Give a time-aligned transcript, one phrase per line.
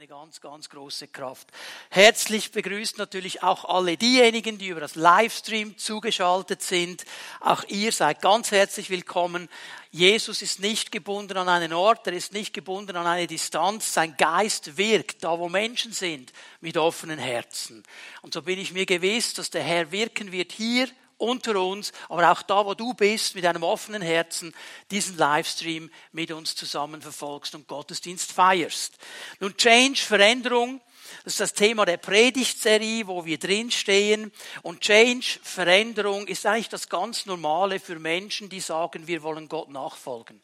[0.00, 1.48] eine ganz, ganz große Kraft.
[1.90, 7.04] Herzlich begrüßt natürlich auch alle diejenigen, die über das Livestream zugeschaltet sind.
[7.40, 9.50] Auch ihr seid ganz herzlich willkommen.
[9.90, 13.92] Jesus ist nicht gebunden an einen Ort, er ist nicht gebunden an eine Distanz.
[13.92, 17.82] Sein Geist wirkt da, wo Menschen sind, mit offenen Herzen.
[18.22, 20.88] Und so bin ich mir gewiss, dass der Herr wirken wird hier
[21.20, 24.54] unter uns, aber auch da, wo du bist, mit einem offenen Herzen
[24.90, 28.98] diesen Livestream mit uns zusammen verfolgst und Gottesdienst feierst.
[29.38, 30.80] Nun, Change, Veränderung,
[31.24, 34.32] das ist das Thema der Predigtserie, wo wir drinstehen.
[34.62, 39.70] Und Change, Veränderung ist eigentlich das ganz Normale für Menschen, die sagen, wir wollen Gott
[39.70, 40.40] nachfolgen.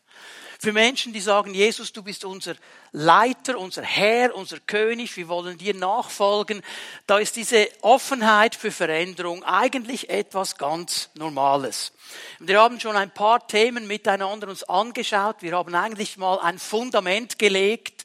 [0.59, 2.55] Für Menschen, die sagen, Jesus, du bist unser
[2.93, 6.63] Leiter, unser Herr, unser König, wir wollen dir nachfolgen,
[7.07, 11.93] da ist diese Offenheit für Veränderung eigentlich etwas ganz Normales.
[12.39, 15.37] Wir haben schon ein paar Themen miteinander uns angeschaut.
[15.41, 18.05] Wir haben eigentlich mal ein Fundament gelegt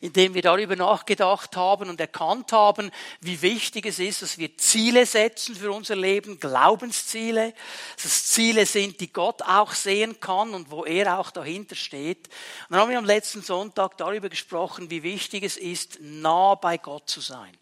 [0.00, 5.04] indem wir darüber nachgedacht haben und erkannt haben, wie wichtig es ist, dass wir Ziele
[5.04, 7.52] setzen für unser Leben, Glaubensziele,
[7.96, 12.28] dass es Ziele sind, die Gott auch sehen kann und wo er auch dahinter steht.
[12.28, 16.78] Und dann haben wir am letzten Sonntag darüber gesprochen, wie wichtig es ist, nah bei
[16.78, 17.54] Gott zu sein.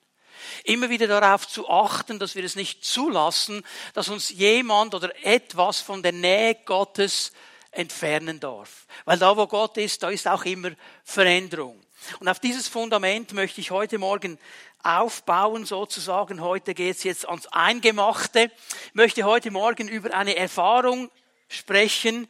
[0.63, 3.65] Immer wieder darauf zu achten, dass wir es nicht zulassen,
[3.95, 7.33] dass uns jemand oder etwas von der Nähe Gottes
[7.73, 8.87] entfernen darf.
[9.05, 10.71] Weil da, wo Gott ist, da ist auch immer
[11.03, 11.81] Veränderung.
[12.21, 14.39] Und auf dieses Fundament möchte ich heute Morgen
[14.83, 16.41] aufbauen, sozusagen.
[16.41, 18.51] Heute geht es jetzt ans Eingemachte.
[18.87, 21.11] Ich möchte heute Morgen über eine Erfahrung
[21.49, 22.29] sprechen,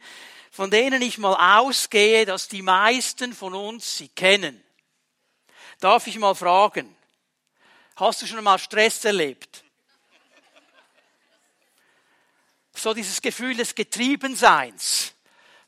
[0.51, 4.63] von denen ich mal ausgehe, dass die meisten von uns sie kennen.
[5.79, 6.95] Darf ich mal fragen,
[7.95, 9.63] hast du schon mal Stress erlebt?
[12.73, 15.13] So dieses Gefühl des Getriebenseins,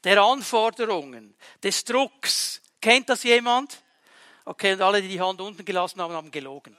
[0.03, 2.61] der Anforderungen, des Drucks.
[2.81, 3.81] Kennt das jemand?
[4.45, 6.75] Okay, und alle, die die Hand unten gelassen haben, haben gelogen.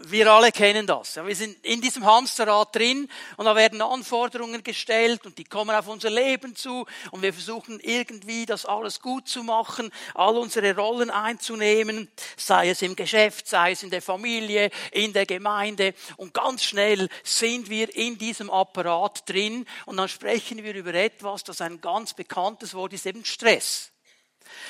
[0.00, 1.16] Wir alle kennen das.
[1.16, 5.88] Wir sind in diesem Hamsterrad drin und da werden Anforderungen gestellt und die kommen auf
[5.88, 11.10] unser Leben zu und wir versuchen irgendwie das alles gut zu machen, all unsere Rollen
[11.10, 16.62] einzunehmen, sei es im Geschäft, sei es in der Familie, in der Gemeinde und ganz
[16.62, 21.80] schnell sind wir in diesem Apparat drin und dann sprechen wir über etwas, das ein
[21.80, 23.90] ganz bekanntes Wort ist, eben Stress.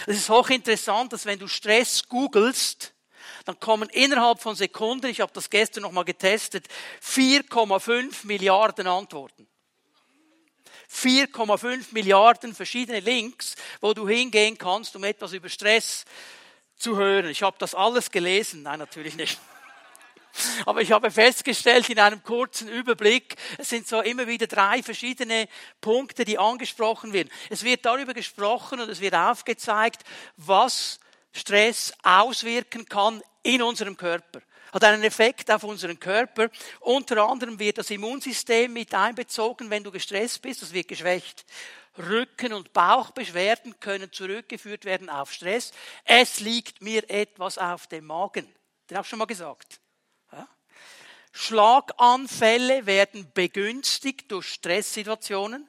[0.07, 2.95] Es ist hochinteressant, dass wenn du Stress googelst,
[3.45, 6.67] dann kommen innerhalb von Sekunden, ich habe das gestern nochmal getestet,
[7.03, 9.47] 4,5 Milliarden Antworten.
[10.91, 16.05] 4,5 Milliarden verschiedene Links, wo du hingehen kannst, um etwas über Stress
[16.77, 17.29] zu hören.
[17.31, 18.63] Ich habe das alles gelesen.
[18.63, 19.39] Nein, natürlich nicht.
[20.67, 25.49] Aber ich habe festgestellt in einem kurzen Überblick, es sind so immer wieder drei verschiedene
[25.81, 27.31] Punkte, die angesprochen werden.
[27.51, 30.03] Es wird darüber gesprochen und es wird aufgezeigt,
[30.37, 31.01] was
[31.33, 34.41] Stress auswirken kann in unserem Körper.
[34.73, 36.51] Hat einen Effekt auf unseren Körper.
[36.81, 40.61] Unter anderem wird das Immunsystem mit einbezogen, wenn du gestresst bist.
[40.61, 41.47] Das wird geschwächt.
[41.97, 45.73] Rücken- und Bauchbeschwerden können zurückgeführt werden auf Stress.
[46.05, 48.47] Es liegt mir etwas auf dem Magen.
[48.89, 49.81] Den habe ich schon mal gesagt.
[51.33, 55.69] Schlaganfälle werden begünstigt durch Stresssituationen.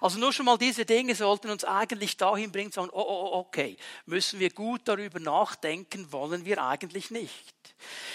[0.00, 3.30] Also nur schon mal diese Dinge sollten uns eigentlich dahin bringen, zu sagen, oh, oh,
[3.32, 3.76] oh, okay,
[4.06, 7.54] müssen wir gut darüber nachdenken, wollen wir eigentlich nicht.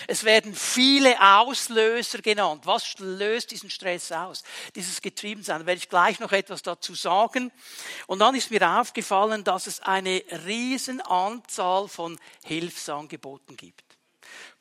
[0.07, 2.65] Es werden viele Auslöser genannt.
[2.65, 4.43] Was löst diesen Stress aus?
[4.75, 5.59] Dieses Getriebensein.
[5.59, 7.51] Da werde ich gleich noch etwas dazu sagen.
[8.05, 13.83] Und dann ist mir aufgefallen, dass es eine riesen Anzahl von Hilfsangeboten gibt.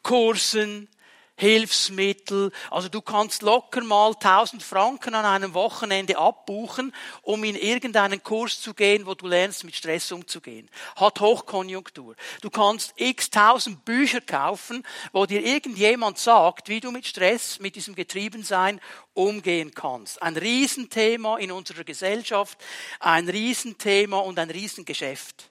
[0.03, 0.89] Kursen,
[1.37, 2.51] Hilfsmittel.
[2.71, 8.61] Also du kannst locker mal 1000 Franken an einem Wochenende abbuchen, um in irgendeinen Kurs
[8.61, 10.71] zu gehen, wo du lernst, mit Stress umzugehen.
[10.97, 12.17] Hat Hochkonjunktur.
[12.41, 14.83] Du kannst x tausend Bücher kaufen,
[15.13, 18.81] wo dir irgendjemand sagt, wie du mit Stress, mit diesem Getriebensein
[19.13, 20.23] umgehen kannst.
[20.23, 22.59] Ein Riesenthema in unserer Gesellschaft,
[23.01, 25.51] ein Riesenthema und ein Riesengeschäft.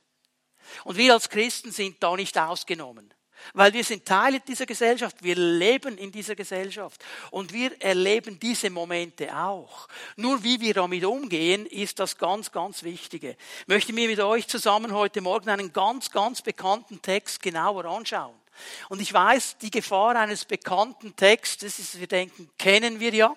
[0.84, 3.14] Und wir als Christen sind da nicht ausgenommen.
[3.54, 8.70] Weil wir sind Teile dieser Gesellschaft, wir leben in dieser Gesellschaft und wir erleben diese
[8.70, 9.88] Momente auch.
[10.16, 13.38] Nur wie wir damit umgehen, ist das ganz, ganz Wichtige.
[13.62, 18.36] Ich möchte mir mit euch zusammen heute Morgen einen ganz, ganz bekannten Text genauer anschauen.
[18.90, 23.36] Und ich weiß, die Gefahr eines bekannten Textes ist, wir denken, kennen wir ja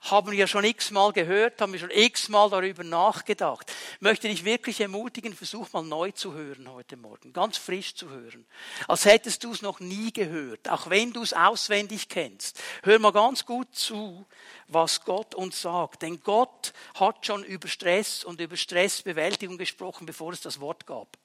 [0.00, 3.70] haben wir schon x-mal gehört, haben wir schon x-mal darüber nachgedacht.
[3.94, 8.08] Ich möchte dich wirklich ermutigen, versuch mal neu zu hören heute Morgen, ganz frisch zu
[8.08, 8.46] hören.
[8.86, 12.60] Als hättest du es noch nie gehört, auch wenn du es auswendig kennst.
[12.82, 14.26] Hör mal ganz gut zu,
[14.68, 16.02] was Gott uns sagt.
[16.02, 21.18] Denn Gott hat schon über Stress und über Stressbewältigung gesprochen, bevor es das Wort gab.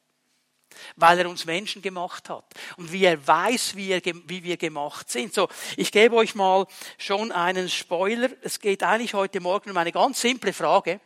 [0.95, 2.45] Weil er uns Menschen gemacht hat
[2.77, 5.33] und wie er weiß, wie, er, wie wir gemacht sind.
[5.33, 6.67] So, ich gebe euch mal
[6.97, 8.29] schon einen Spoiler.
[8.41, 10.99] Es geht eigentlich heute Morgen um eine ganz simple Frage.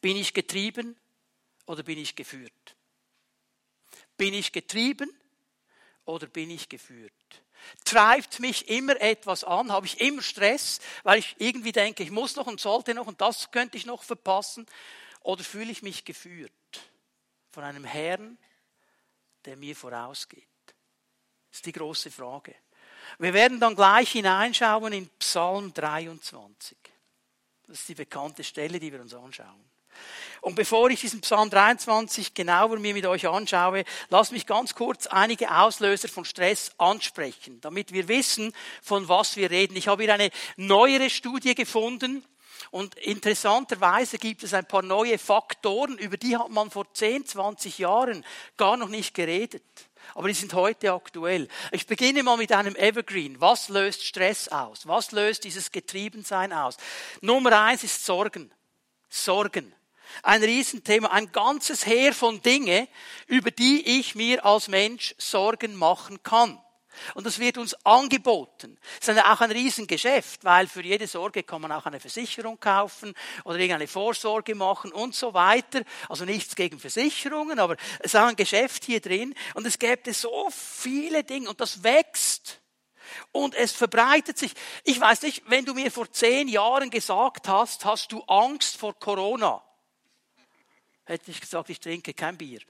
[0.00, 0.96] Bin ich getrieben
[1.66, 2.76] oder bin ich geführt?
[4.16, 5.10] Bin ich getrieben
[6.04, 7.12] oder bin ich geführt?
[7.84, 9.72] Treibt mich immer etwas an?
[9.72, 13.20] Habe ich immer Stress, weil ich irgendwie denke, ich muss noch und sollte noch und
[13.20, 14.66] das könnte ich noch verpassen?
[15.22, 16.52] Oder fühle ich mich geführt
[17.50, 18.38] von einem Herrn,
[19.48, 20.46] der mir vorausgeht?
[21.50, 22.54] Das ist die große Frage.
[23.18, 26.76] Wir werden dann gleich hineinschauen in Psalm 23.
[27.66, 29.64] Das ist die bekannte Stelle, die wir uns anschauen.
[30.42, 35.06] Und bevor ich diesen Psalm 23 genauer mir mit euch anschaue, lasst mich ganz kurz
[35.06, 38.52] einige Auslöser von Stress ansprechen, damit wir wissen,
[38.82, 39.76] von was wir reden.
[39.76, 42.22] Ich habe hier eine neuere Studie gefunden,
[42.70, 47.78] und interessanterweise gibt es ein paar neue Faktoren, über die hat man vor 10, 20
[47.78, 48.24] Jahren
[48.56, 49.62] gar noch nicht geredet.
[50.14, 51.48] Aber die sind heute aktuell.
[51.70, 53.40] Ich beginne mal mit einem Evergreen.
[53.40, 54.86] Was löst Stress aus?
[54.86, 56.76] Was löst dieses Getriebensein aus?
[57.20, 58.50] Nummer eins ist Sorgen.
[59.08, 59.74] Sorgen.
[60.22, 62.88] Ein Riesenthema, ein ganzes Heer von Dinge,
[63.26, 66.58] über die ich mir als Mensch Sorgen machen kann.
[67.14, 68.78] Und das wird uns angeboten.
[69.00, 73.14] Das ist auch ein Riesengeschäft, weil für jede Sorge kann man auch eine Versicherung kaufen
[73.44, 75.82] oder irgendeine Vorsorge machen und so weiter.
[76.08, 79.34] Also nichts gegen Versicherungen, aber es ist auch ein Geschäft hier drin.
[79.54, 82.60] Und es gäbe so viele Dinge und das wächst.
[83.32, 84.52] Und es verbreitet sich.
[84.84, 88.98] Ich weiß nicht, wenn du mir vor zehn Jahren gesagt hast, hast du Angst vor
[88.98, 89.62] Corona
[91.08, 92.60] hätte ich gesagt, ich trinke kein Bier.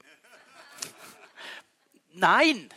[2.13, 2.69] Nein,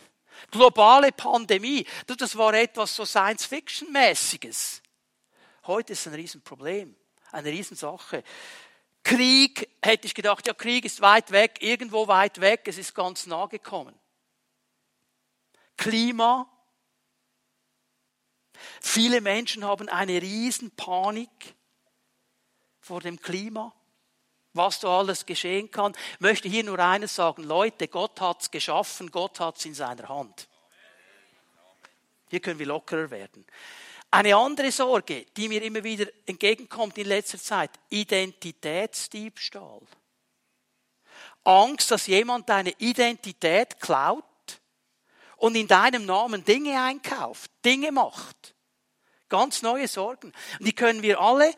[0.51, 4.81] globale Pandemie, das war etwas so Science-Fiction-mäßiges.
[5.65, 6.95] Heute ist es ein Riesenproblem,
[7.31, 8.23] eine Riesensache.
[9.03, 13.25] Krieg, hätte ich gedacht, ja, Krieg ist weit weg, irgendwo weit weg, es ist ganz
[13.25, 13.97] nah gekommen.
[15.77, 16.49] Klima.
[18.81, 21.55] Viele Menschen haben eine Riesenpanik
[22.79, 23.73] vor dem Klima
[24.53, 25.93] was da alles geschehen kann.
[26.13, 30.47] Ich möchte hier nur eines sagen, Leute, Gott hat's geschaffen, Gott hat's in seiner Hand.
[32.29, 33.45] Hier können wir lockerer werden.
[34.09, 39.81] Eine andere Sorge, die mir immer wieder entgegenkommt in letzter Zeit, Identitätsdiebstahl.
[41.43, 44.23] Angst, dass jemand deine Identität klaut
[45.37, 48.53] und in deinem Namen Dinge einkauft, Dinge macht.
[49.29, 50.31] Ganz neue Sorgen.
[50.59, 51.53] Und die können wir alle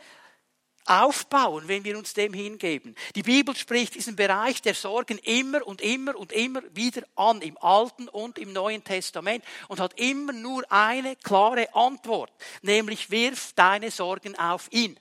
[0.85, 2.95] aufbauen, wenn wir uns dem hingeben.
[3.15, 7.57] Die Bibel spricht diesen Bereich der Sorgen immer und immer und immer wieder an, im
[7.57, 13.91] Alten und im Neuen Testament und hat immer nur eine klare Antwort, nämlich wirf deine
[13.91, 14.99] Sorgen auf ihn.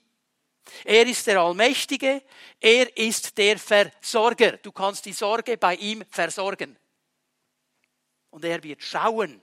[0.84, 2.22] Er ist der Allmächtige,
[2.60, 4.56] er ist der Versorger.
[4.58, 6.76] Du kannst die Sorge bei ihm versorgen.
[8.30, 9.42] Und er wird schauen,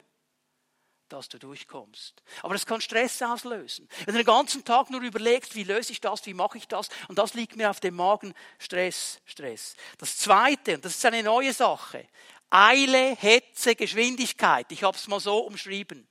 [1.11, 2.21] dass du durchkommst.
[2.41, 3.87] Aber es kann Stress auslösen.
[4.05, 6.89] Wenn du den ganzen Tag nur überlegst, wie löse ich das, wie mache ich das,
[7.07, 9.75] und das liegt mir auf dem Magen, Stress, Stress.
[9.97, 12.07] Das Zweite, und das ist eine neue Sache,
[12.49, 14.71] Eile, Hetze, Geschwindigkeit.
[14.71, 16.07] Ich habe es mal so umschrieben.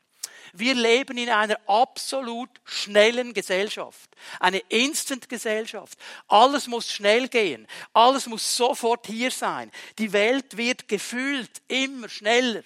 [0.52, 4.10] Wir leben in einer absolut schnellen Gesellschaft.
[4.40, 5.98] Eine Instant-Gesellschaft.
[6.28, 7.66] Alles muss schnell gehen.
[7.92, 9.70] Alles muss sofort hier sein.
[9.98, 12.62] Die Welt wird gefühlt immer schneller.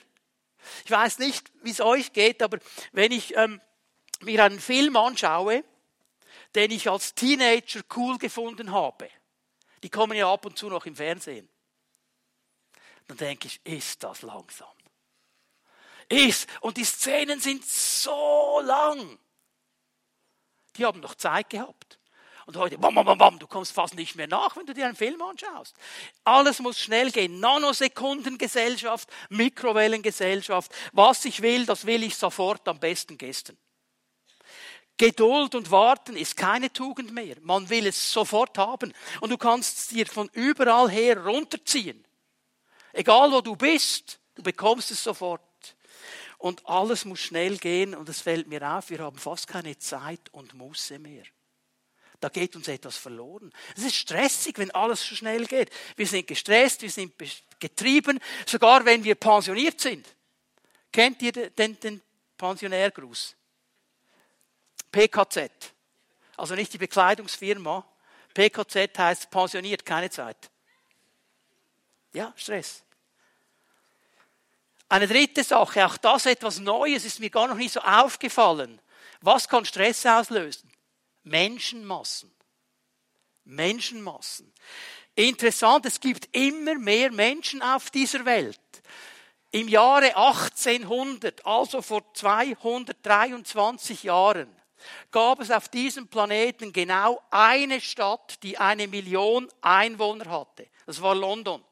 [0.84, 2.58] Ich weiß nicht, wie es euch geht, aber
[2.92, 3.60] wenn ich ähm,
[4.20, 5.64] mir einen Film anschaue,
[6.54, 9.08] den ich als Teenager cool gefunden habe,
[9.82, 11.48] die kommen ja ab und zu noch im Fernsehen,
[13.06, 14.68] dann denke ich, ist das langsam.
[16.08, 19.18] Ist, und die Szenen sind so lang.
[20.76, 21.98] Die haben noch Zeit gehabt.
[22.46, 24.96] Und heute, bam, bam, bam, du kommst fast nicht mehr nach, wenn du dir einen
[24.96, 25.74] Film anschaust.
[26.24, 27.40] Alles muss schnell gehen.
[27.40, 30.70] Nanosekundengesellschaft, Mikrowellengesellschaft.
[30.92, 33.56] Was ich will, das will ich sofort, am besten gestern.
[34.96, 37.36] Geduld und Warten ist keine Tugend mehr.
[37.40, 38.92] Man will es sofort haben.
[39.20, 42.04] Und du kannst es dir von überall her runterziehen.
[42.92, 45.42] Egal wo du bist, du bekommst es sofort.
[46.38, 50.28] Und alles muss schnell gehen und es fällt mir auf, wir haben fast keine Zeit
[50.32, 51.24] und Muße mehr.
[52.24, 53.52] Da geht uns etwas verloren.
[53.76, 55.68] Es ist stressig, wenn alles so schnell geht.
[55.94, 57.12] Wir sind gestresst, wir sind
[57.60, 60.08] getrieben, sogar wenn wir pensioniert sind.
[60.90, 62.00] Kennt ihr den, den
[62.38, 63.36] Pensionärgruß?
[64.90, 65.50] PKZ.
[66.38, 67.86] Also nicht die Bekleidungsfirma.
[68.32, 70.50] PKZ heißt pensioniert, keine Zeit.
[72.14, 72.84] Ja, Stress.
[74.88, 78.80] Eine dritte Sache, auch das etwas Neues, ist mir gar noch nicht so aufgefallen.
[79.20, 80.73] Was kann Stress auslösen?
[81.24, 82.30] Menschenmassen.
[83.44, 84.52] Menschenmassen.
[85.16, 88.58] Interessant, es gibt immer mehr Menschen auf dieser Welt.
[89.50, 94.54] Im Jahre 1800, also vor 223 Jahren,
[95.10, 100.66] gab es auf diesem Planeten genau eine Stadt, die eine Million Einwohner hatte.
[100.86, 101.62] Das war London.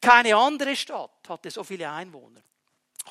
[0.00, 2.42] Keine andere Stadt hatte so viele Einwohner.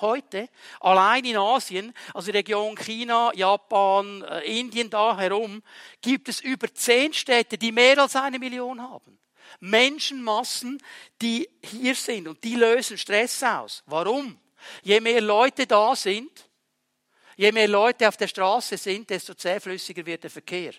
[0.02, 5.62] Heute, allein in Asien, also Region China, Japan, äh, Indien da herum,
[6.02, 9.20] gibt es über zehn Städte, die mehr als eine Million haben.
[9.60, 10.82] Menschenmassen,
[11.22, 13.84] die hier sind und die lösen Stress aus.
[13.86, 14.40] Warum?
[14.82, 16.50] Je mehr Leute da sind,
[17.36, 20.74] je mehr Leute auf der Straße sind, desto zähflüssiger wird der Verkehr.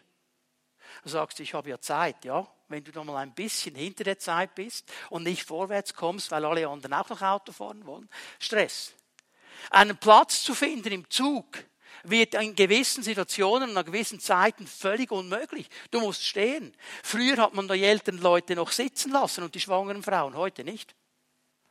[1.02, 2.47] Du sagst, ich habe ja Zeit, ja.
[2.68, 6.44] Wenn du noch mal ein bisschen hinter der Zeit bist und nicht vorwärts kommst, weil
[6.44, 8.94] alle anderen auch noch Auto fahren wollen, Stress.
[9.71, 11.64] Einen Platz zu finden im Zug
[12.04, 15.68] wird in gewissen Situationen und an gewissen Zeiten völlig unmöglich.
[15.90, 16.76] Du musst stehen.
[17.02, 20.94] Früher hat man die älteren Leute noch sitzen lassen und die schwangeren Frauen, heute nicht.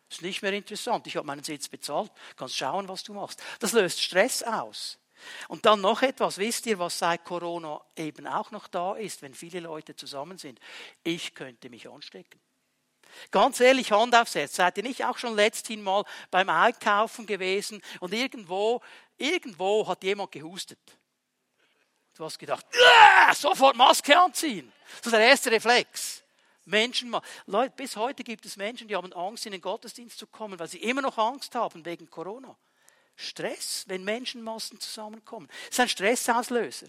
[0.09, 1.07] Das ist nicht mehr interessant.
[1.07, 2.11] Ich habe meinen Sitz bezahlt.
[2.35, 3.41] Kannst schauen, was du machst.
[3.59, 4.99] Das löst Stress aus.
[5.47, 9.33] Und dann noch etwas, wisst ihr, was seit Corona eben auch noch da ist, wenn
[9.33, 10.59] viele Leute zusammen sind?
[11.03, 12.39] Ich könnte mich anstecken.
[13.31, 17.81] Ganz ehrlich, Hand aufs Herz, seid ihr nicht auch schon letzthin mal beim Einkaufen gewesen
[17.99, 18.81] und irgendwo,
[19.17, 20.79] irgendwo hat jemand gehustet?
[22.15, 22.65] Du hast gedacht,
[23.33, 24.71] sofort Maske anziehen.
[24.97, 26.23] Das ist der erste Reflex.
[26.65, 27.15] Menschen,
[27.45, 30.67] Leute, bis heute gibt es Menschen, die haben Angst, in den Gottesdienst zu kommen, weil
[30.67, 32.55] sie immer noch Angst haben wegen Corona.
[33.15, 35.47] Stress, wenn Menschenmassen zusammenkommen.
[35.47, 36.87] Das ist ein Stressauslöser.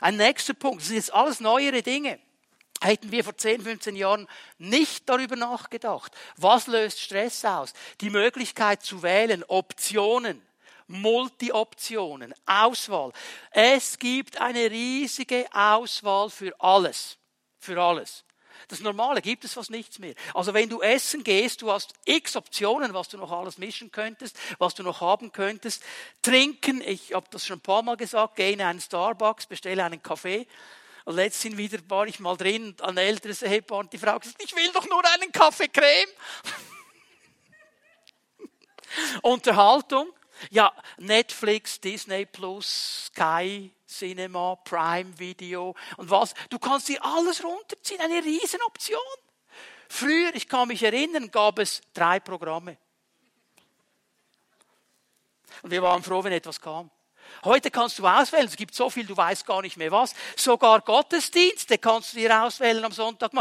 [0.00, 2.20] Ein nächster Punkt, das sind jetzt alles neuere Dinge.
[2.82, 4.26] Hätten wir vor 10, 15 Jahren
[4.58, 6.12] nicht darüber nachgedacht.
[6.36, 7.74] Was löst Stress aus?
[8.00, 10.40] Die Möglichkeit zu wählen, Optionen,
[10.86, 13.12] Multi-Optionen, Auswahl.
[13.50, 17.18] Es gibt eine riesige Auswahl für alles.
[17.58, 18.24] Für alles.
[18.68, 20.14] Das Normale gibt es fast nichts mehr.
[20.34, 24.38] Also wenn du essen gehst, du hast x Optionen, was du noch alles mischen könntest,
[24.58, 25.82] was du noch haben könntest.
[26.22, 30.02] Trinken, ich habe das schon ein paar Mal gesagt, geh in einen Starbucks, bestelle einen
[30.02, 30.46] Kaffee.
[31.10, 34.54] Und letztens wieder war ich mal drin, ein älteres Ehepaar, und die Frau gesagt, ich
[34.54, 36.08] will doch nur einen Kaffee Creme.
[39.22, 40.12] Unterhaltung.
[40.50, 46.32] Ja, Netflix, Disney Plus, Sky, Cinema, Prime Video und was.
[46.48, 48.00] Du kannst dir alles runterziehen.
[48.00, 49.00] Eine Riesenoption.
[49.88, 52.78] Früher, ich kann mich erinnern, gab es drei Programme.
[55.62, 56.88] Und wir waren froh, wenn etwas kam.
[57.44, 60.14] Heute kannst du auswählen, es gibt so viel, du weißt gar nicht mehr was.
[60.36, 63.32] Sogar Gottesdienste kannst du dir auswählen am Sonntag.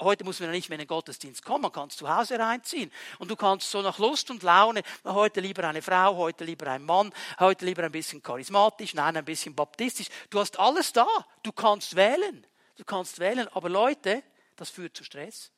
[0.00, 2.92] Heute muss man ja nicht mehr in den Gottesdienst kommen, man kann zu Hause reinziehen.
[3.18, 6.84] Und du kannst so nach Lust und Laune, heute lieber eine Frau, heute lieber ein
[6.84, 10.08] Mann, heute lieber ein bisschen charismatisch, nein, ein bisschen baptistisch.
[10.30, 11.06] Du hast alles da,
[11.42, 12.46] du kannst wählen.
[12.76, 14.22] Du kannst wählen, aber Leute,
[14.54, 15.50] das führt zu Stress.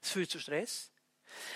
[0.00, 0.92] Das führt zu Stress.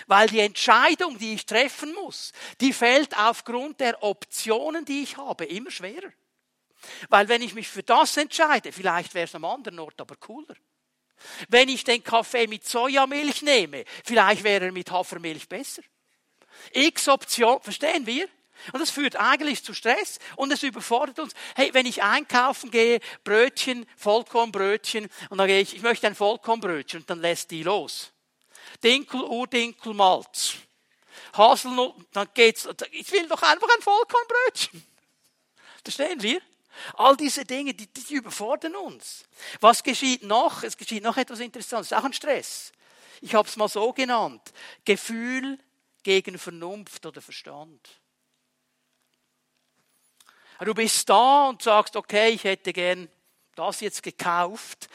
[0.07, 2.31] Weil die Entscheidung, die ich treffen muss,
[2.61, 6.11] die fällt aufgrund der Optionen, die ich habe, immer schwerer.
[7.09, 10.55] Weil wenn ich mich für das entscheide, vielleicht wäre es am anderen Ort aber cooler.
[11.49, 15.81] Wenn ich den Kaffee mit Sojamilch nehme, vielleicht wäre er mit Hafermilch besser.
[16.71, 18.27] X Option, verstehen wir?
[18.73, 21.33] Und das führt eigentlich zu Stress und es überfordert uns.
[21.55, 27.01] Hey, wenn ich einkaufen gehe, Brötchen, Vollkornbrötchen, und dann gehe ich, ich möchte ein Vollkornbrötchen
[27.01, 28.11] und dann lässt die los.
[28.83, 30.55] Dinkel, Urdinkel, Malz.
[31.33, 34.83] Haselnut, dann geht's, ich will doch einfach ein Vollkornbrötchen.
[35.83, 36.41] Verstehen wir?
[36.95, 39.25] All diese Dinge, die, die überfordern uns.
[39.59, 40.63] Was geschieht noch?
[40.63, 42.71] Es geschieht noch etwas Interessantes, auch ein Stress.
[43.21, 44.41] Ich habe es mal so genannt.
[44.85, 45.59] Gefühl
[46.03, 47.89] gegen Vernunft oder Verstand.
[50.59, 53.09] Du bist da und sagst, okay, ich hätte gern
[53.55, 54.89] das jetzt gekauft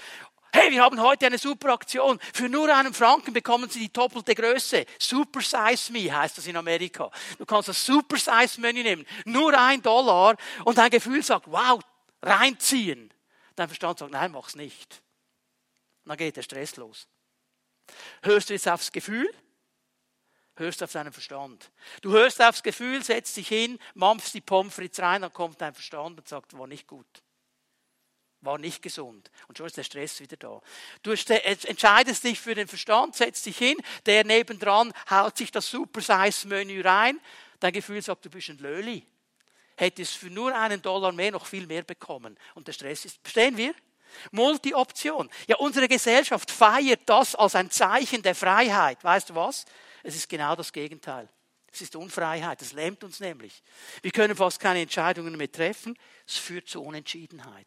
[0.56, 2.20] Hey, wir haben heute eine super Aktion.
[2.32, 4.86] Für nur einen Franken bekommen Sie die doppelte Größe.
[5.00, 7.10] Super Size Me heißt das in Amerika.
[7.38, 9.04] Du kannst das Super Size Menü nehmen.
[9.24, 10.36] Nur ein Dollar.
[10.64, 11.80] Und dein Gefühl sagt, wow,
[12.22, 13.12] reinziehen.
[13.56, 15.02] Dein Verstand sagt, nein, mach's nicht.
[16.04, 17.08] Und dann geht der Stress los.
[18.22, 19.28] Hörst du jetzt aufs Gefühl?
[20.54, 21.72] Hörst auf deinen Verstand.
[22.00, 25.74] Du hörst aufs Gefühl, setzt dich hin, mampfst die Pommes frites rein, dann kommt dein
[25.74, 27.23] Verstand und sagt, war nicht gut
[28.44, 29.30] war nicht gesund.
[29.48, 30.60] Und schon ist der Stress wieder da.
[31.02, 36.82] Du entscheidest dich für den Verstand, setzt dich hin, der nebendran haut sich das Super-Size-Menü
[36.82, 37.20] rein.
[37.60, 39.06] Dein Gefühl sagt, du bist ein Löli.
[39.76, 42.38] Hättest für nur einen Dollar mehr noch viel mehr bekommen.
[42.54, 43.74] Und der Stress ist, verstehen wir?
[44.30, 45.28] Multi-Option.
[45.48, 49.02] Ja, unsere Gesellschaft feiert das als ein Zeichen der Freiheit.
[49.02, 49.64] Weißt du was?
[50.04, 51.28] Es ist genau das Gegenteil.
[51.74, 53.60] Das ist Unfreiheit, das lähmt uns nämlich.
[54.00, 57.66] Wir können fast keine Entscheidungen mehr treffen, es führt zu Unentschiedenheit.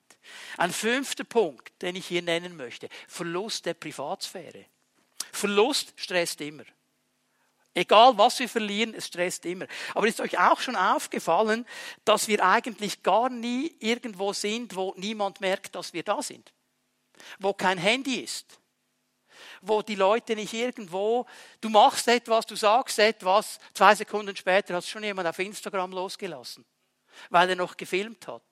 [0.55, 4.63] Ein fünfter Punkt, den ich hier nennen möchte, Verlust der Privatsphäre.
[5.33, 6.63] Verlust stresst immer.
[7.73, 9.67] Egal was wir verlieren, es stresst immer.
[9.93, 11.65] Aber ist euch auch schon aufgefallen,
[12.05, 16.53] dass wir eigentlich gar nie irgendwo sind, wo niemand merkt, dass wir da sind?
[17.39, 18.57] Wo kein Handy ist?
[19.67, 21.25] Wo die Leute nicht irgendwo,
[21.61, 26.65] du machst etwas, du sagst etwas, zwei Sekunden später hast schon jemand auf Instagram losgelassen,
[27.29, 28.43] weil er noch gefilmt hat.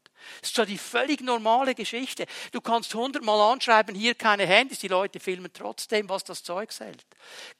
[0.41, 2.25] Das ist so die völlig normale Geschichte.
[2.51, 7.05] Du kannst hundertmal anschreiben, hier keine Handys, die Leute filmen trotzdem, was das Zeug hält.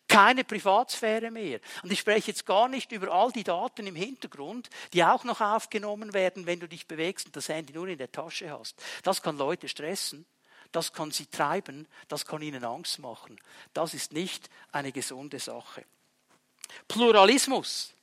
[0.08, 1.60] Keine Privatsphäre mehr.
[1.84, 5.42] Und ich spreche jetzt gar nicht über all die Daten im Hintergrund, die auch noch
[5.42, 8.82] aufgenommen werden, wenn du dich bewegst und das Handy nur in der Tasche hast.
[9.04, 10.26] Das kann Leute stressen.
[10.76, 13.40] Das kann sie treiben, das kann ihnen Angst machen.
[13.74, 15.86] Das ist nicht eine gesunde Sache.
[16.90, 17.94] Pluralismus.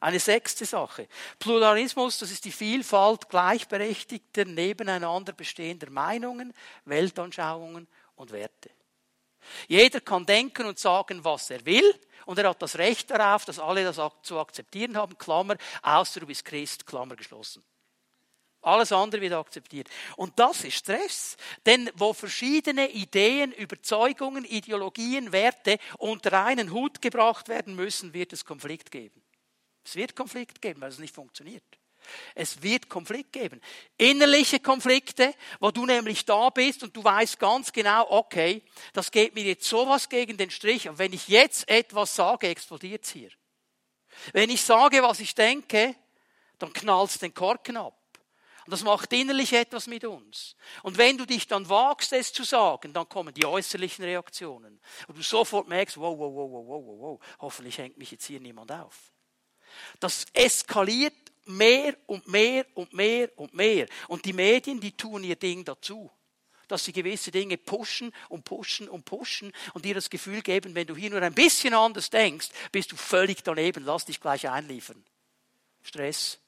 [0.00, 1.08] Eine sechste Sache.
[1.38, 6.52] Pluralismus, das ist die Vielfalt gleichberechtigter, nebeneinander bestehender Meinungen,
[6.84, 8.68] Weltanschauungen und Werte.
[9.66, 13.58] Jeder kann denken und sagen, was er will, und er hat das Recht darauf, dass
[13.58, 17.64] alle das zu akzeptieren haben, Klammer, außer du bist Christ, Klammer geschlossen.
[18.62, 19.88] Alles andere wird akzeptiert.
[20.16, 21.36] Und das ist Stress.
[21.64, 28.44] Denn wo verschiedene Ideen, Überzeugungen, Ideologien, Werte unter einen Hut gebracht werden müssen, wird es
[28.44, 29.22] Konflikt geben.
[29.84, 31.64] Es wird Konflikt geben, weil es nicht funktioniert.
[32.34, 33.60] Es wird Konflikt geben.
[33.96, 38.62] Innerliche Konflikte, wo du nämlich da bist und du weißt ganz genau, okay,
[38.92, 40.88] das geht mir jetzt sowas gegen den Strich.
[40.88, 43.30] Und wenn ich jetzt etwas sage, explodiert es hier.
[44.32, 45.94] Wenn ich sage, was ich denke,
[46.58, 47.94] dann knallt den Korken ab.
[48.68, 50.54] Und das macht innerlich etwas mit uns.
[50.82, 54.78] Und wenn du dich dann wagst, es zu sagen, dann kommen die äußerlichen Reaktionen.
[55.06, 58.40] Und du sofort merkst, wow, wow, wow, wow, wow, wow, hoffentlich hängt mich jetzt hier
[58.40, 58.94] niemand auf.
[60.00, 61.14] Das eskaliert
[61.46, 63.86] mehr und mehr und mehr und mehr.
[64.06, 66.10] Und die Medien, die tun ihr Ding dazu.
[66.66, 70.86] Dass sie gewisse Dinge pushen und pushen und pushen und dir das Gefühl geben, wenn
[70.86, 75.02] du hier nur ein bisschen anders denkst, bist du völlig daneben, lass dich gleich einliefern.
[75.82, 76.38] Stress.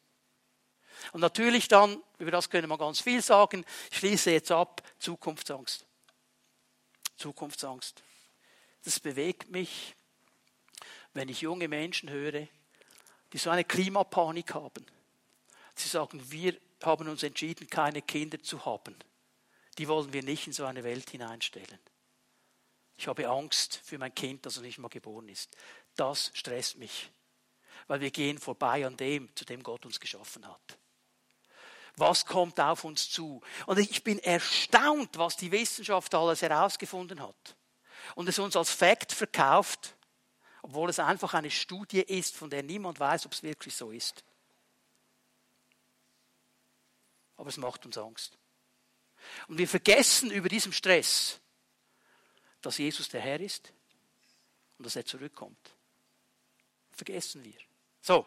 [1.13, 5.87] Und natürlich dann, über das können wir ganz viel sagen, ich schließe jetzt ab, Zukunftsangst.
[7.17, 8.03] Zukunftsangst.
[8.85, 9.95] Das bewegt mich,
[11.13, 12.47] wenn ich junge Menschen höre,
[13.33, 14.85] die so eine Klimapanik haben.
[15.75, 18.97] Sie sagen, wir haben uns entschieden, keine Kinder zu haben.
[19.79, 21.79] Die wollen wir nicht in so eine Welt hineinstellen.
[22.97, 25.57] Ich habe Angst für mein Kind, das noch nicht mal geboren ist.
[25.97, 27.11] Das stresst mich,
[27.87, 30.79] weil wir gehen vorbei an dem, zu dem Gott uns geschaffen hat.
[32.01, 33.43] Was kommt auf uns zu?
[33.67, 37.57] Und ich bin erstaunt, was die Wissenschaft alles herausgefunden hat.
[38.15, 39.95] Und es uns als Fakt verkauft,
[40.63, 44.25] obwohl es einfach eine Studie ist, von der niemand weiß, ob es wirklich so ist.
[47.37, 48.39] Aber es macht uns Angst.
[49.49, 51.39] Und wir vergessen über diesem Stress,
[52.63, 53.75] dass Jesus der Herr ist
[54.79, 55.77] und dass er zurückkommt.
[56.93, 57.59] Vergessen wir.
[58.01, 58.27] So,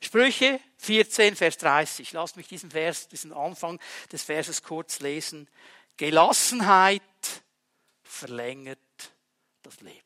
[0.00, 2.12] Sprüche 14, Vers 30.
[2.12, 3.80] Lasst mich diesen Vers, diesen Anfang
[4.12, 5.48] des Verses kurz lesen.
[5.96, 7.02] Gelassenheit
[8.02, 8.78] verlängert
[9.62, 10.02] das Leben.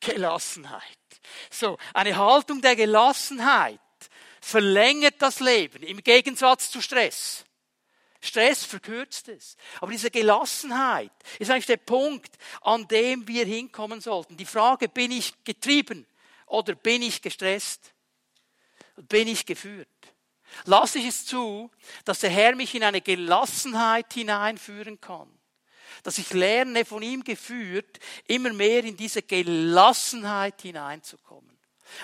[0.00, 0.82] Gelassenheit.
[1.50, 3.78] So, eine Haltung der Gelassenheit
[4.40, 7.44] verlängert das Leben im Gegensatz zu Stress.
[8.22, 9.56] Stress verkürzt es.
[9.80, 14.36] Aber diese Gelassenheit ist eigentlich der Punkt, an dem wir hinkommen sollten.
[14.36, 16.06] Die Frage, bin ich getrieben
[16.50, 17.92] oder bin ich gestresst?
[18.96, 19.88] Bin ich geführt?
[20.64, 21.70] Lasse ich es zu,
[22.04, 25.28] dass der Herr mich in eine Gelassenheit hineinführen kann?
[26.02, 31.58] dass ich lerne, von ihm geführt, immer mehr in diese Gelassenheit hineinzukommen.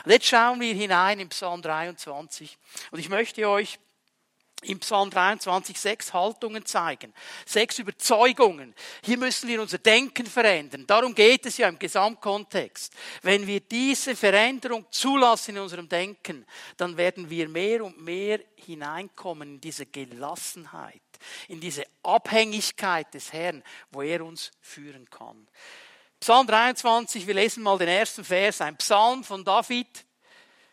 [0.05, 2.59] Und jetzt schauen wir hinein im Psalm 23.
[2.91, 3.79] Und ich möchte euch
[4.63, 7.13] im Psalm 23 sechs Haltungen zeigen,
[7.45, 8.75] sechs Überzeugungen.
[9.03, 10.87] Hier müssen wir unser Denken verändern.
[10.87, 12.93] Darum geht es ja im Gesamtkontext.
[13.23, 19.55] Wenn wir diese Veränderung zulassen in unserem Denken, dann werden wir mehr und mehr hineinkommen
[19.55, 21.03] in diese Gelassenheit,
[21.49, 25.47] in diese Abhängigkeit des Herrn, wo er uns führen kann.
[26.19, 30.05] Psalm 23, wir lesen mal den ersten Vers, ein Psalm von David.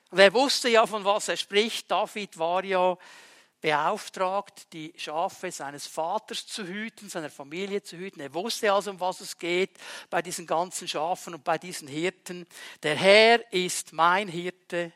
[0.10, 1.92] Und er wusste ja, von was er spricht.
[1.92, 2.98] David war ja
[3.64, 8.20] beauftragt, die Schafe seines Vaters zu hüten, seiner Familie zu hüten.
[8.20, 9.72] Er wusste also, um was es geht
[10.10, 12.46] bei diesen ganzen Schafen und bei diesen Hirten.
[12.84, 14.92] Der Herr ist mein Hirte,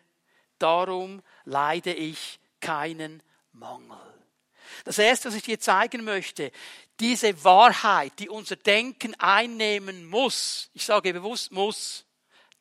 [0.60, 3.98] darum leide ich keinen Mangel.
[4.84, 6.52] Das Erste, was ich dir zeigen möchte,
[7.00, 12.04] diese Wahrheit, die unser Denken einnehmen muss, ich sage bewusst muss,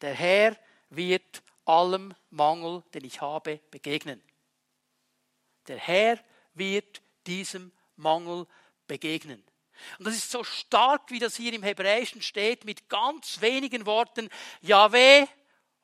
[0.03, 0.57] Der Herr
[0.91, 4.23] wird allem Mangel, den ich habe, begegnen.
[5.69, 6.19] Der Herr
[6.55, 8.47] wird diesem Mangel
[8.87, 9.45] begegnen.
[9.99, 14.31] Und das ist so stark, wie das hier im Hebräischen steht, mit ganz wenigen Worten.
[14.63, 15.27] Yahweh,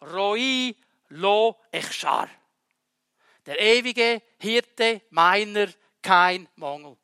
[0.01, 0.75] Roi,
[1.09, 2.29] Lo, Echshar.
[3.47, 5.69] Der ewige Hirte meiner,
[6.01, 6.97] kein Mangel.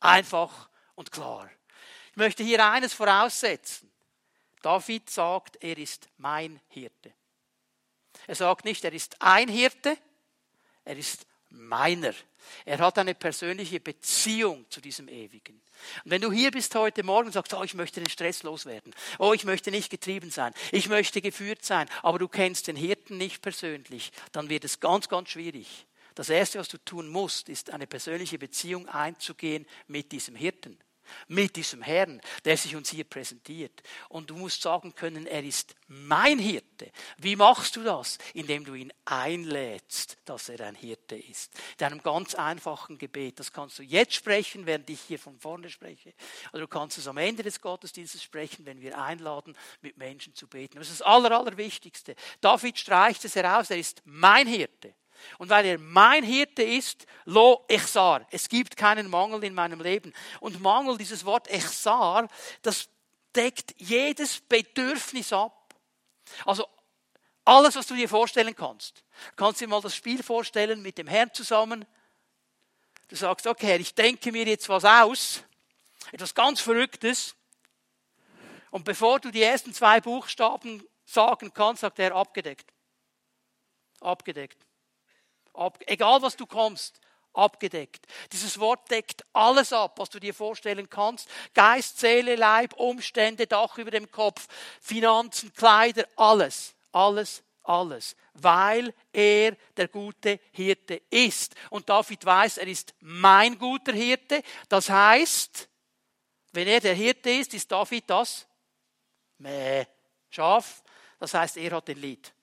[0.00, 1.50] Einfach und klar.
[2.10, 3.90] Ich möchte hier eines voraussetzen.
[4.62, 7.12] David sagt, er ist mein Hirte.
[8.26, 9.98] Er sagt nicht, er ist ein Hirte,
[10.84, 12.14] er ist meiner.
[12.64, 15.60] Er hat eine persönliche Beziehung zu diesem Ewigen.
[16.04, 18.94] Und wenn du hier bist heute Morgen und sagst, oh, ich möchte den Stress loswerden,
[19.18, 23.16] oh, ich möchte nicht getrieben sein, ich möchte geführt sein, aber du kennst den Hirten
[23.16, 25.86] nicht persönlich, dann wird es ganz, ganz schwierig.
[26.14, 30.78] Das Erste, was du tun musst, ist eine persönliche Beziehung einzugehen mit diesem Hirten
[31.28, 33.82] mit diesem Herrn, der sich uns hier präsentiert.
[34.08, 36.90] Und du musst sagen können, er ist mein Hirte.
[37.18, 38.18] Wie machst du das?
[38.32, 41.52] Indem du ihn einlädst, dass er ein Hirte ist.
[41.78, 43.38] In einem ganz einfachen Gebet.
[43.38, 46.14] Das kannst du jetzt sprechen, während ich hier von vorne spreche.
[46.52, 50.48] Oder du kannst es am Ende des Gottesdienstes sprechen, wenn wir einladen, mit Menschen zu
[50.48, 50.78] beten.
[50.78, 52.14] Das ist das Aller, Allerwichtigste.
[52.40, 54.94] David streicht es heraus, er ist mein Hirte.
[55.38, 58.26] Und weil er mein Hirte ist, lo echsar.
[58.30, 60.12] Es gibt keinen Mangel in meinem Leben.
[60.40, 62.28] Und Mangel, dieses Wort echsar,
[62.62, 62.88] das
[63.34, 65.74] deckt jedes Bedürfnis ab.
[66.44, 66.66] Also
[67.44, 69.04] alles, was du dir vorstellen kannst.
[69.30, 71.84] Du kannst dir mal das Spiel vorstellen mit dem Herrn zusammen.
[73.08, 75.42] Du sagst, okay, Herr, ich denke mir jetzt was aus,
[76.10, 77.34] etwas ganz Verrücktes.
[78.70, 82.72] Und bevor du die ersten zwei Buchstaben sagen kannst, sagt er abgedeckt.
[84.00, 84.64] Abgedeckt.
[85.54, 87.00] Ab, egal was du kommst,
[87.32, 88.06] abgedeckt.
[88.32, 91.28] Dieses Wort deckt alles ab, was du dir vorstellen kannst.
[91.52, 94.46] Geist, Seele, Leib, Umstände, Dach über dem Kopf,
[94.80, 98.16] Finanzen, Kleider, alles, alles, alles.
[98.34, 101.54] Weil er der gute Hirte ist.
[101.70, 104.42] Und David weiß, er ist mein guter Hirte.
[104.68, 105.68] Das heißt,
[106.52, 108.46] wenn er der Hirte ist, ist David das
[109.38, 109.86] Mäh,
[110.30, 110.82] Schaf.
[111.18, 112.33] Das heißt, er hat den Lied.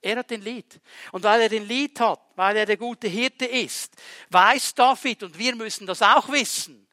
[0.00, 0.80] Er hat den Lied.
[1.12, 3.94] Und weil er den Lied hat, weil er der gute Hirte ist,
[4.30, 6.86] weiß David, und wir müssen das auch wissen,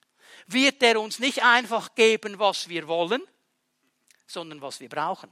[0.48, 3.22] wird er uns nicht einfach geben, was wir wollen,
[4.28, 5.32] sondern was wir brauchen.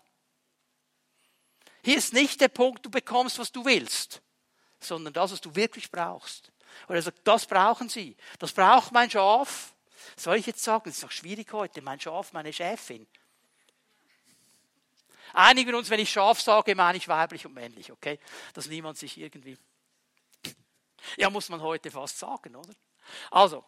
[1.84, 4.22] Hier ist nicht der Punkt, du bekommst, was du willst,
[4.80, 6.52] sondern das, was du wirklich brauchst.
[6.88, 8.16] Und er sagt, das brauchen sie.
[8.40, 9.74] Das braucht mein Schaf.
[10.16, 10.84] soll ich jetzt sagen?
[10.86, 11.82] Das ist doch schwierig heute.
[11.82, 13.08] Mein Schaf, meine Chefin.
[15.34, 18.20] Einigen uns, wenn ich Schaf sage, meine ich weiblich und männlich, okay?
[18.54, 19.58] Dass niemand sich irgendwie.
[21.18, 22.74] Ja, muss man heute fast sagen, oder?
[23.32, 23.66] Also,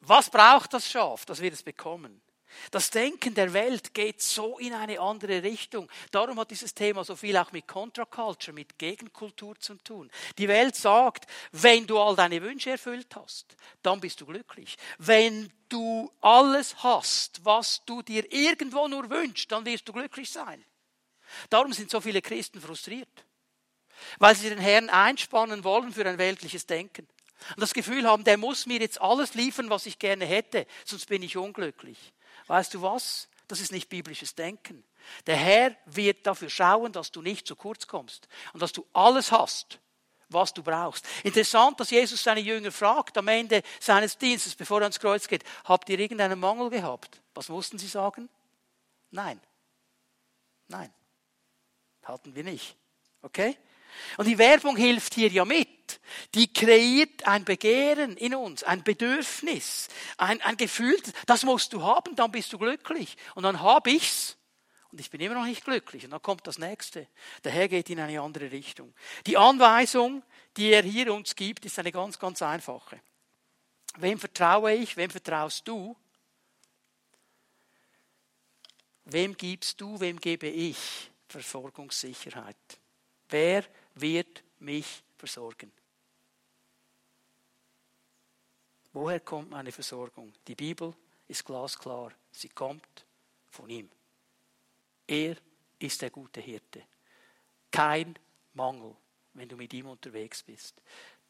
[0.00, 2.22] was braucht das Schaf, dass wir das bekommen?
[2.70, 5.90] Das Denken der Welt geht so in eine andere Richtung.
[6.10, 10.10] Darum hat dieses Thema so viel auch mit Contra-Culture, mit Gegenkultur zu tun.
[10.38, 14.76] Die Welt sagt, wenn du all deine Wünsche erfüllt hast, dann bist du glücklich.
[14.98, 20.64] Wenn du alles hast, was du dir irgendwo nur wünschst, dann wirst du glücklich sein.
[21.50, 23.24] Darum sind so viele Christen frustriert,
[24.18, 27.08] weil sie den Herrn einspannen wollen für ein weltliches Denken.
[27.50, 31.06] Und das Gefühl haben, der muss mir jetzt alles liefern, was ich gerne hätte, sonst
[31.06, 31.98] bin ich unglücklich.
[32.52, 33.28] Weißt du was?
[33.48, 34.84] Das ist nicht biblisches Denken.
[35.26, 39.32] Der Herr wird dafür schauen, dass du nicht zu kurz kommst und dass du alles
[39.32, 39.78] hast,
[40.28, 41.08] was du brauchst.
[41.24, 45.44] Interessant, dass Jesus seine Jünger fragt am Ende seines Dienstes, bevor er ans Kreuz geht,
[45.64, 47.22] habt ihr irgendeinen Mangel gehabt?
[47.32, 48.28] Was mussten sie sagen?
[49.10, 49.40] Nein.
[50.68, 50.92] Nein.
[52.02, 52.76] Hatten wir nicht.
[53.22, 53.56] Okay?
[54.18, 55.81] Und die Werbung hilft hier ja mit.
[56.34, 60.96] Die kreiert ein Begehren in uns, ein Bedürfnis, ein, ein Gefühl,
[61.26, 63.16] das musst du haben, dann bist du glücklich.
[63.34, 64.36] Und dann habe ich's
[64.92, 66.04] und ich bin immer noch nicht glücklich.
[66.04, 67.08] Und dann kommt das nächste.
[67.44, 68.94] Der Herr geht in eine andere Richtung.
[69.26, 70.22] Die Anweisung,
[70.58, 73.00] die er hier uns gibt, ist eine ganz, ganz einfache.
[73.96, 74.96] Wem vertraue ich?
[74.98, 75.96] Wem vertraust du?
[79.06, 79.98] Wem gibst du?
[79.98, 82.56] Wem gebe ich Versorgungssicherheit?
[83.30, 85.72] Wer wird mich versorgen.
[88.92, 90.32] Woher kommt meine Versorgung?
[90.46, 90.94] Die Bibel
[91.28, 92.12] ist glasklar.
[92.30, 93.06] Sie kommt
[93.48, 93.90] von ihm.
[95.06, 95.36] Er
[95.78, 96.82] ist der gute Hirte.
[97.70, 98.18] Kein
[98.54, 98.94] Mangel,
[99.34, 100.80] wenn du mit ihm unterwegs bist.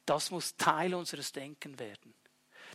[0.05, 2.15] Das muss Teil unseres Denken werden.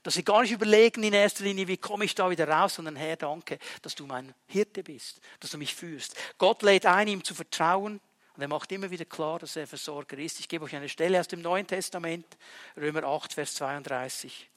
[0.04, 2.95] Dass wir gar nicht überlegen in erster Linie, wie komme ich da wieder raus, sondern
[2.95, 6.15] Herr, danke, dass du mein Hirte bist, dass du mich führst.
[6.38, 8.00] Gott lädt ein, ihm zu vertrauen,
[8.36, 10.39] und er macht immer wieder klar, dass er Versorger ist.
[10.39, 12.38] Ich gebe euch eine Stelle aus dem Neuen Testament,
[12.78, 14.47] Römer 8, Vers 32.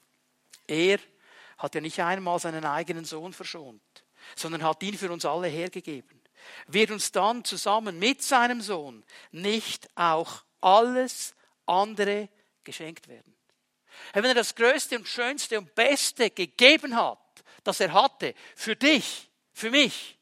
[0.71, 0.99] Er
[1.57, 3.83] hat ja nicht einmal seinen eigenen Sohn verschont,
[4.37, 6.21] sondern hat ihn für uns alle hergegeben.
[6.67, 12.29] wird uns dann zusammen mit seinem Sohn nicht auch alles andere
[12.63, 13.35] geschenkt werden.
[14.13, 19.29] Wenn er das Größte und Schönste und Beste gegeben hat, das er hatte, für dich,
[19.51, 20.17] für mich,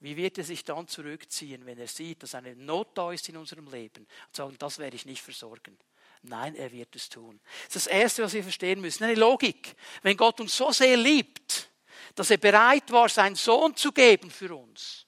[0.00, 3.36] wie wird er sich dann zurückziehen, wenn er sieht, dass eine Not da ist in
[3.36, 5.78] unserem Leben und sagen, das werde ich nicht versorgen?
[6.22, 7.40] Nein, er wird es tun.
[7.66, 9.04] Das ist das Erste, was wir verstehen müssen.
[9.04, 9.74] Eine Logik.
[10.02, 11.70] Wenn Gott uns so sehr liebt,
[12.14, 15.06] dass er bereit war, seinen Sohn zu geben für uns,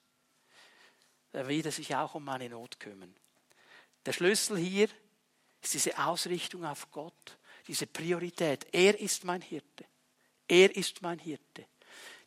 [1.32, 3.14] dann wird er sich auch um meine Not kümmern.
[4.06, 4.88] Der Schlüssel hier
[5.60, 8.66] ist diese Ausrichtung auf Gott, diese Priorität.
[8.72, 9.84] Er ist mein Hirte.
[10.48, 11.66] Er ist mein Hirte.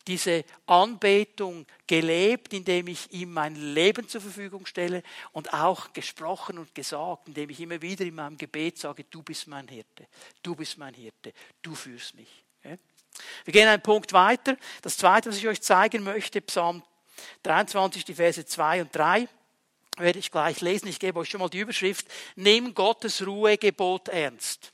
[0.08, 6.76] Diese Anbetung gelebt, indem ich ihm mein Leben zur Verfügung stelle und auch gesprochen und
[6.76, 10.08] gesagt, indem ich immer wieder in meinem Gebet sage, du bist mein Hirte,
[10.44, 12.46] du bist mein Hirte, du führst mich.
[13.46, 14.58] Wir gehen einen Punkt weiter.
[14.82, 16.84] Das zweite, was ich euch zeigen möchte, Psalm
[17.44, 19.28] 23, die Verse 2 und 3
[19.98, 20.88] werde ich gleich lesen.
[20.88, 22.08] Ich gebe euch schon mal die Überschrift.
[22.36, 24.74] Nimm Gottes Ruhegebot ernst.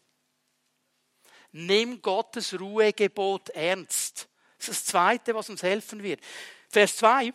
[1.51, 4.27] Nimm Gottes Ruhegebot ernst.
[4.61, 6.21] Das ist das Zweite, was uns helfen wird.
[6.69, 7.33] Vers 2.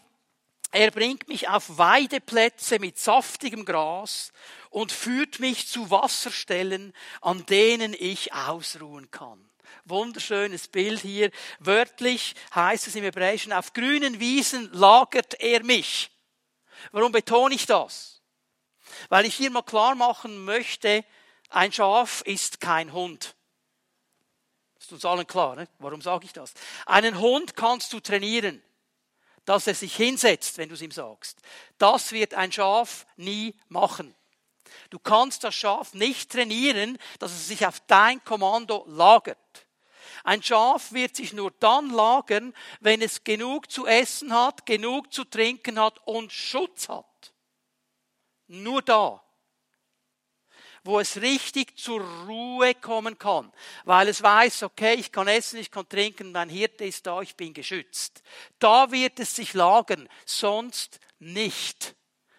[0.70, 4.32] Er bringt mich auf Weideplätze mit saftigem Gras
[4.70, 9.50] und führt mich zu Wasserstellen, an denen ich ausruhen kann.
[9.86, 11.32] Wunderschönes Bild hier.
[11.58, 16.12] Wörtlich heißt es im Hebräischen, auf grünen Wiesen lagert er mich.
[16.92, 18.22] Warum betone ich das?
[19.08, 21.04] Weil ich hier mal klar machen möchte,
[21.48, 23.35] ein Schaf ist kein Hund.
[24.86, 25.56] Ist uns allen klar.
[25.56, 25.66] Ne?
[25.80, 26.54] Warum sage ich das?
[26.84, 28.62] Einen Hund kannst du trainieren,
[29.44, 31.40] dass er sich hinsetzt, wenn du es ihm sagst.
[31.76, 34.14] Das wird ein Schaf nie machen.
[34.90, 39.66] Du kannst das Schaf nicht trainieren, dass es sich auf dein Kommando lagert.
[40.22, 45.24] Ein Schaf wird sich nur dann lagern, wenn es genug zu essen hat, genug zu
[45.24, 47.32] trinken hat und Schutz hat.
[48.46, 49.20] Nur da
[50.86, 53.52] wo es richtig zur Ruhe kommen kann,
[53.84, 57.36] weil es weiß, okay, ich kann essen, ich kann trinken, mein Hirte ist da, ich
[57.36, 58.22] bin geschützt.
[58.58, 61.94] Da wird es sich lagern, sonst nicht.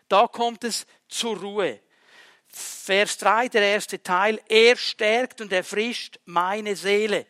[0.08, 1.80] Da kommt es zur Ruhe.
[2.48, 7.28] Vers 3, der erste Teil, er stärkt und erfrischt meine Seele.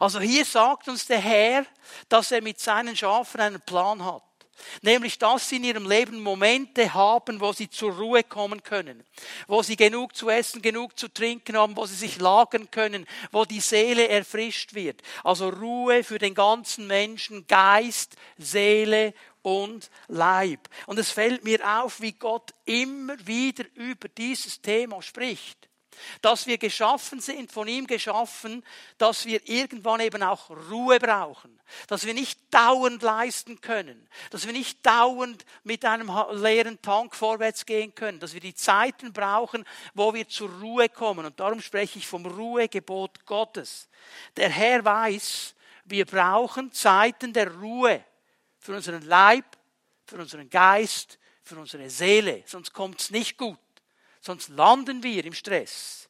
[0.00, 1.66] Also hier sagt uns der Herr,
[2.08, 4.22] dass er mit seinen Schafen einen Plan hat.
[4.82, 9.04] Nämlich, dass sie in ihrem Leben Momente haben, wo sie zur Ruhe kommen können,
[9.46, 13.44] wo sie genug zu essen, genug zu trinken haben, wo sie sich lagern können, wo
[13.44, 15.02] die Seele erfrischt wird.
[15.24, 20.68] Also Ruhe für den ganzen Menschen, Geist, Seele und Leib.
[20.86, 25.69] Und es fällt mir auf, wie Gott immer wieder über dieses Thema spricht
[26.22, 28.64] dass wir geschaffen sind, von ihm geschaffen,
[28.98, 34.52] dass wir irgendwann eben auch Ruhe brauchen, dass wir nicht dauernd leisten können, dass wir
[34.52, 40.14] nicht dauernd mit einem leeren Tank vorwärts gehen können, dass wir die Zeiten brauchen, wo
[40.14, 41.26] wir zur Ruhe kommen.
[41.26, 43.88] Und darum spreche ich vom Ruhegebot Gottes.
[44.36, 48.04] Der Herr weiß, wir brauchen Zeiten der Ruhe
[48.58, 49.44] für unseren Leib,
[50.06, 53.58] für unseren Geist, für unsere Seele, sonst kommt es nicht gut
[54.20, 56.08] sonst landen wir im Stress.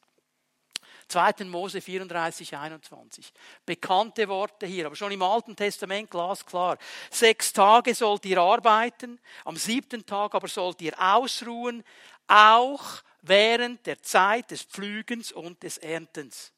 [1.11, 1.43] 2.
[1.45, 3.33] Mose 34, 21.
[3.65, 6.77] Bekannte Worte hier, aber schon im Alten Testament glasklar.
[7.09, 11.83] Sechs Tage sollt ihr arbeiten, am siebten Tag aber sollt ihr ausruhen,
[12.27, 16.53] auch während der Zeit des Pflügens und des Erntens.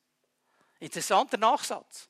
[0.80, 2.10] Interessanter Nachsatz.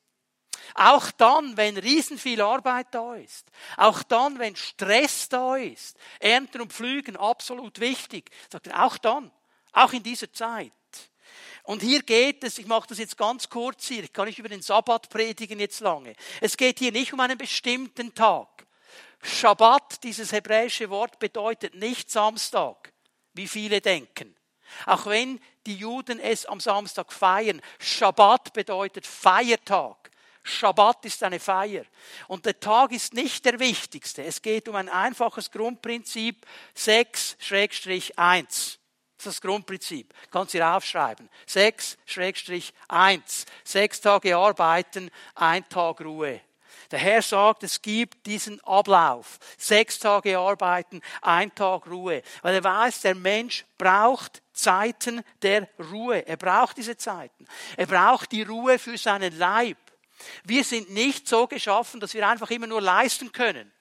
[0.74, 3.46] Auch dann, wenn riesen viel Arbeit da ist,
[3.76, 9.30] auch dann, wenn Stress da ist, Ernten und Pflügen absolut wichtig, sagt er, auch dann,
[9.72, 10.72] auch in dieser Zeit.
[11.64, 14.50] Und hier geht es, ich mache das jetzt ganz kurz hier, ich kann nicht über
[14.50, 16.14] den Sabbat predigen jetzt lange.
[16.40, 18.66] Es geht hier nicht um einen bestimmten Tag.
[19.22, 22.92] Schabbat, dieses hebräische Wort, bedeutet nicht Samstag,
[23.32, 24.36] wie viele denken.
[24.84, 27.62] Auch wenn die Juden es am Samstag feiern.
[27.78, 30.03] Schabbat bedeutet Feiertag.
[30.46, 31.86] Schabbat ist eine Feier.
[32.28, 34.22] Und der Tag ist nicht der wichtigste.
[34.22, 38.76] Es geht um ein einfaches Grundprinzip 6-1.
[39.16, 40.12] Das ist das Grundprinzip.
[40.30, 41.30] Kannst hier aufschreiben.
[41.48, 43.46] 6-1.
[43.64, 46.42] Sechs Tage arbeiten, ein Tag Ruhe.
[46.90, 49.38] Der Herr sagt, es gibt diesen Ablauf.
[49.56, 52.20] Sechs Tage arbeiten, ein Tag Ruhe.
[52.42, 56.26] Weil er weiß, der Mensch braucht Zeiten der Ruhe.
[56.26, 57.46] Er braucht diese Zeiten.
[57.76, 59.78] Er braucht die Ruhe für seinen Leib.
[60.44, 63.72] Wir sind nicht so geschaffen, dass wir einfach immer nur leisten können.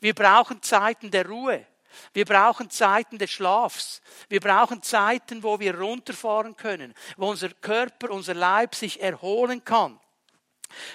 [0.00, 1.66] Wir brauchen Zeiten der Ruhe.
[2.12, 4.00] Wir brauchen Zeiten des Schlafs.
[4.28, 10.00] Wir brauchen Zeiten, wo wir runterfahren können, wo unser Körper, unser Leib sich erholen kann.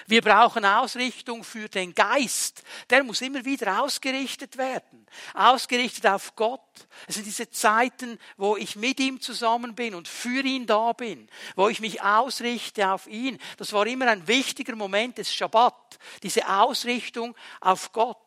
[0.06, 2.62] Wir brauchen Ausrichtung für den Geist.
[2.88, 5.06] Der muss immer wieder ausgerichtet werden.
[5.34, 6.60] Ausgerichtet auf Gott.
[7.06, 11.28] Es sind diese Zeiten, wo ich mit ihm zusammen bin und für ihn da bin.
[11.56, 13.38] Wo ich mich ausrichte auf ihn.
[13.56, 15.98] Das war immer ein wichtiger Moment des Schabbat.
[16.22, 18.18] Diese Ausrichtung auf Gott.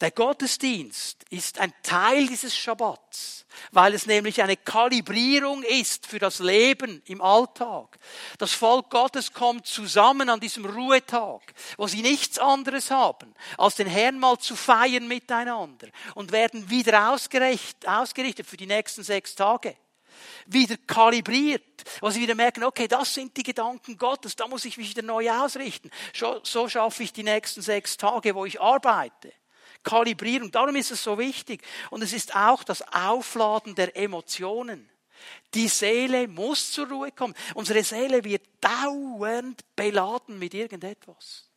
[0.00, 6.38] Der Gottesdienst ist ein Teil dieses Schabbats, weil es nämlich eine Kalibrierung ist für das
[6.38, 7.98] Leben im Alltag.
[8.38, 11.42] Das Volk Gottes kommt zusammen an diesem Ruhetag,
[11.76, 17.10] wo sie nichts anderes haben, als den Herrn mal zu feiern miteinander und werden wieder
[17.10, 19.76] ausgerichtet für die nächsten sechs Tage
[20.46, 24.76] wieder kalibriert, wo sie wieder merken, okay, das sind die Gedanken Gottes, da muss ich
[24.76, 25.90] mich wieder neu ausrichten.
[26.42, 29.32] So schaffe ich die nächsten sechs Tage, wo ich arbeite.
[29.82, 30.50] Kalibrierung.
[30.50, 31.62] Darum ist es so wichtig.
[31.90, 34.88] Und es ist auch das Aufladen der Emotionen.
[35.54, 37.34] Die Seele muss zur Ruhe kommen.
[37.54, 41.48] Unsere Seele wird dauernd beladen mit irgendetwas.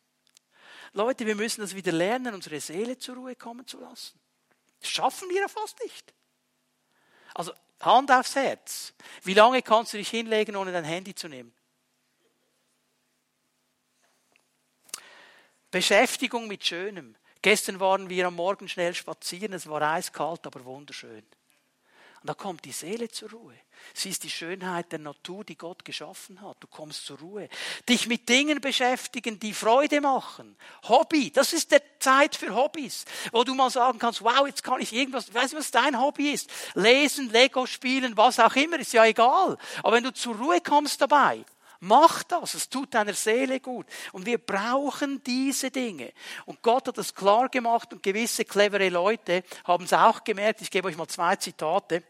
[0.94, 4.18] Leute, wir müssen das wieder lernen, unsere Seele zur Ruhe kommen zu lassen.
[4.80, 6.12] Das schaffen wir ja fast nicht.
[7.34, 8.94] Also Hand aufs Herz.
[9.22, 11.54] Wie lange kannst du dich hinlegen, ohne dein Handy zu nehmen?
[15.70, 17.16] Beschäftigung mit Schönem.
[17.42, 21.24] Gestern waren wir am Morgen schnell spazieren, es war eiskalt, aber wunderschön.
[22.22, 23.54] Und da kommt die Seele zur Ruhe.
[23.94, 26.56] Sie ist die Schönheit der Natur, die Gott geschaffen hat.
[26.60, 27.48] Du kommst zur Ruhe.
[27.88, 30.56] Dich mit Dingen beschäftigen, die Freude machen.
[30.84, 34.80] Hobby, das ist der Zeit für Hobbys, wo du mal sagen kannst, wow, jetzt kann
[34.80, 36.48] ich irgendwas, weißt du, was dein Hobby ist?
[36.74, 39.58] Lesen, Lego spielen, was auch immer, ist ja egal.
[39.82, 41.44] Aber wenn du zur Ruhe kommst dabei,
[41.84, 43.86] Mach das, es tut deiner Seele gut.
[44.12, 46.12] Und wir brauchen diese Dinge.
[46.46, 50.62] Und Gott hat das klar gemacht und gewisse clevere Leute haben es auch gemerkt.
[50.62, 52.04] Ich gebe euch mal zwei Zitate.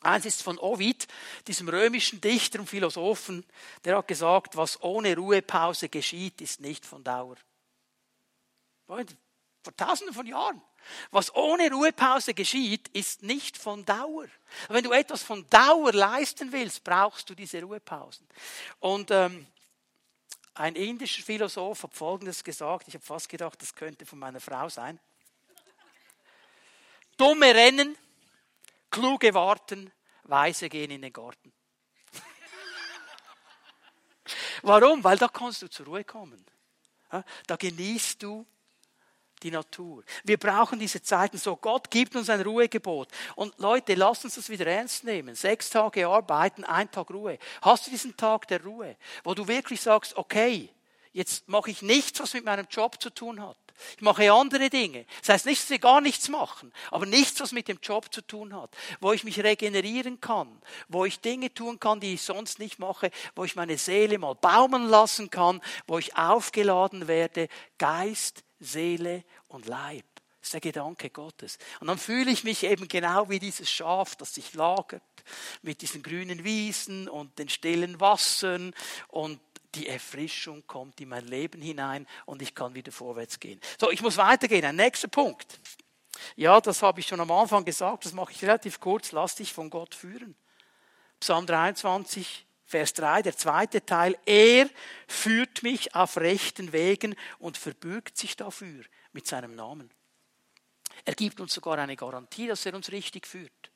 [0.00, 1.06] Eins ist von Ovid,
[1.46, 3.44] diesem römischen Dichter und Philosophen,
[3.84, 7.36] der hat gesagt, was ohne Ruhepause geschieht, ist nicht von Dauer.
[8.86, 9.04] Vor
[9.76, 10.62] tausenden von Jahren.
[11.10, 14.26] Was ohne Ruhepause geschieht, ist nicht von Dauer.
[14.68, 18.26] Wenn du etwas von Dauer leisten willst, brauchst du diese Ruhepausen.
[18.80, 19.46] Und ähm,
[20.54, 22.88] ein indischer Philosoph hat Folgendes gesagt.
[22.88, 25.00] Ich habe fast gedacht, das könnte von meiner Frau sein.
[27.16, 27.96] Dumme rennen,
[28.90, 29.92] kluge warten,
[30.24, 31.52] weise gehen in den Garten.
[34.62, 35.02] Warum?
[35.04, 36.44] Weil da kannst du zur Ruhe kommen.
[37.46, 38.46] Da genießt du
[39.42, 40.04] die Natur.
[40.24, 41.56] Wir brauchen diese Zeiten so.
[41.56, 43.08] Gott gibt uns ein Ruhegebot.
[43.36, 45.34] Und Leute, lasst uns das wieder ernst nehmen.
[45.34, 47.38] Sechs Tage arbeiten, ein Tag Ruhe.
[47.60, 50.70] Hast du diesen Tag der Ruhe, wo du wirklich sagst, okay,
[51.12, 53.56] jetzt mache ich nichts, was mit meinem Job zu tun hat.
[53.96, 55.06] Ich mache andere Dinge.
[55.20, 58.20] Das heißt nicht, dass wir gar nichts machen, aber nichts, was mit dem Job zu
[58.22, 62.58] tun hat, wo ich mich regenerieren kann, wo ich Dinge tun kann, die ich sonst
[62.58, 68.44] nicht mache, wo ich meine Seele mal baumen lassen kann, wo ich aufgeladen werde, Geist,
[68.64, 70.04] Seele und Leib.
[70.40, 71.58] Das ist der Gedanke Gottes.
[71.80, 75.02] Und dann fühle ich mich eben genau wie dieses Schaf, das sich lagert
[75.62, 78.74] mit diesen grünen Wiesen und den stillen Wassern
[79.08, 79.38] und
[79.74, 83.60] die Erfrischung kommt in mein Leben hinein und ich kann wieder vorwärts gehen.
[83.80, 84.64] So, ich muss weitergehen.
[84.64, 85.60] Ein nächster Punkt.
[86.36, 89.12] Ja, das habe ich schon am Anfang gesagt, das mache ich relativ kurz.
[89.12, 90.34] Lass dich von Gott führen.
[91.20, 94.66] Psalm 23, Vers 3, der zweite Teil, er
[95.06, 98.82] führt mich auf rechten Wegen und verbürgt sich dafür
[99.12, 99.90] mit seinem Namen.
[101.04, 103.70] Er gibt uns sogar eine Garantie, dass er uns richtig führt.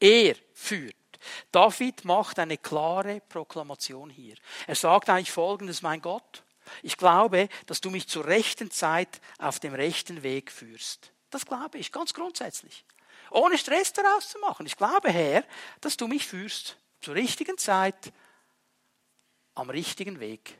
[0.00, 0.96] Er führt.
[1.52, 4.34] David macht eine klare Proklamation hier.
[4.66, 6.42] Er sagt eigentlich Folgendes, mein Gott,
[6.82, 11.12] ich glaube, dass du mich zur rechten Zeit auf dem rechten Weg führst.
[11.30, 12.84] Das glaube ich, ganz grundsätzlich.
[13.30, 14.66] Ohne Stress daraus zu machen.
[14.66, 15.44] Ich glaube, Herr,
[15.80, 18.12] dass du mich führst zur richtigen Zeit
[19.54, 20.58] am richtigen Weg,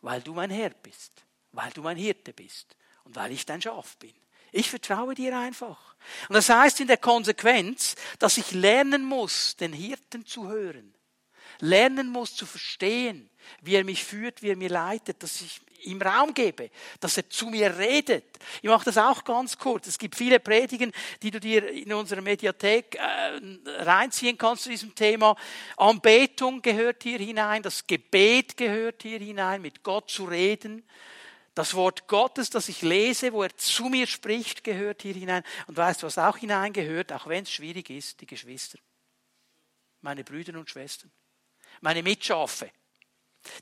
[0.00, 3.96] weil du mein Herr bist, weil du mein Hirte bist und weil ich dein Schaf
[3.98, 4.14] bin.
[4.52, 5.96] Ich vertraue dir einfach.
[6.28, 10.95] Und das heißt in der Konsequenz, dass ich lernen muss, den Hirten zu hören.
[11.60, 16.02] Lernen muss zu verstehen, wie er mich führt, wie er mir leitet, dass ich ihm
[16.02, 18.24] Raum gebe, dass er zu mir redet.
[18.62, 19.86] Ich mache das auch ganz kurz.
[19.86, 20.92] Es gibt viele Predigen,
[21.22, 23.40] die du dir in unserer Mediathek äh,
[23.82, 25.36] reinziehen kannst zu diesem Thema.
[25.76, 30.84] Anbetung gehört hier hinein, das Gebet gehört hier hinein, mit Gott zu reden.
[31.54, 35.42] Das Wort Gottes, das ich lese, wo er zu mir spricht, gehört hier hinein.
[35.66, 38.78] Und weißt du, was auch hineingehört, auch wenn es schwierig ist, die Geschwister.
[40.02, 41.10] Meine Brüder und Schwestern.
[41.80, 42.70] Meine Mitschafe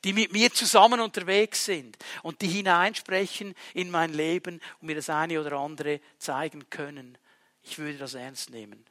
[0.04, 5.10] die mit mir zusammen unterwegs sind und die hineinsprechen in mein Leben und mir das
[5.10, 7.18] eine oder andere zeigen können.
[7.62, 8.84] Ich würde das ernst nehmen.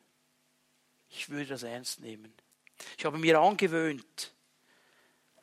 [1.09, 2.33] Ich würde das ernst nehmen.
[2.97, 4.33] Ich habe mir angewöhnt,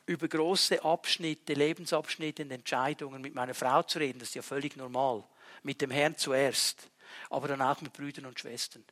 [0.05, 4.19] über große Abschnitte, Lebensabschnitte und Entscheidungen mit meiner Frau zu reden.
[4.19, 5.23] Das ist ja völlig normal.
[5.63, 6.89] Mit dem Herrn zuerst,
[7.29, 8.83] aber dann auch mit Brüdern und Schwestern.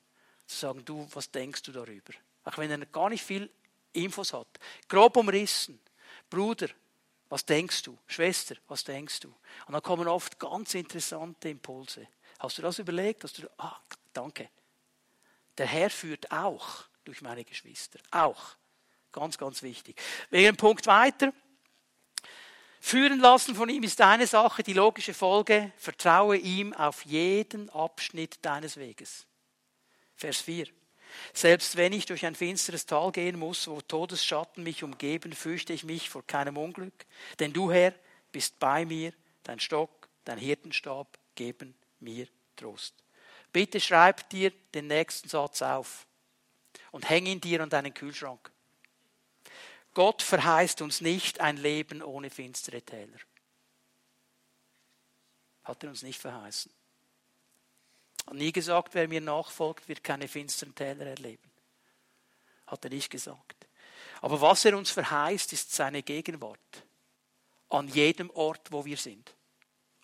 [0.46, 2.14] Zu sagen, du, was denkst du darüber?
[2.46, 3.50] Auch wenn er gar nicht viel
[3.94, 4.48] Infos hat.
[4.88, 5.80] Grob umrissen.
[6.30, 6.68] Bruder,
[7.30, 7.98] was denkst du?
[8.08, 9.34] Schwester, was denkst du?
[9.68, 12.08] Und dann kommen oft ganz interessante Impulse.
[12.40, 13.24] Hast du das überlegt?
[13.24, 13.80] Hast du, ah,
[14.14, 14.50] danke.
[15.58, 18.00] Der Herr führt auch durch meine Geschwister.
[18.12, 18.56] Auch.
[19.12, 20.00] Ganz, ganz wichtig.
[20.30, 21.34] Wegen Punkt weiter.
[22.80, 25.74] Führen lassen von ihm ist eine Sache, die logische Folge.
[25.78, 29.26] Vertraue ihm auf jeden Abschnitt deines Weges.
[30.16, 30.68] Vers 4.
[31.34, 35.84] Selbst wenn ich durch ein finsteres Tal gehen muss, wo Todesschatten mich umgeben, fürchte ich
[35.84, 37.06] mich vor keinem Unglück.
[37.40, 37.94] Denn du, Herr,
[38.32, 42.96] bist bei mir, dein Stock, dein Hirtenstab geben mir Trost.
[43.52, 46.06] Bitte schreib dir den nächsten Satz auf
[46.92, 48.52] und häng ihn dir an deinen Kühlschrank.
[49.94, 53.18] Gott verheißt uns nicht ein Leben ohne finstere Täler.
[55.64, 56.72] Hat er uns nicht verheißen.
[58.30, 61.50] Hat nie gesagt, wer mir nachfolgt, wird keine finsteren Täler erleben.
[62.68, 63.68] Hat er nicht gesagt.
[64.22, 66.86] Aber was er uns verheißt, ist seine Gegenwart.
[67.70, 69.36] An jedem Ort, wo wir sind.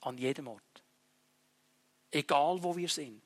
[0.01, 0.63] An jedem Ort.
[2.09, 3.21] Egal, wo wir sind.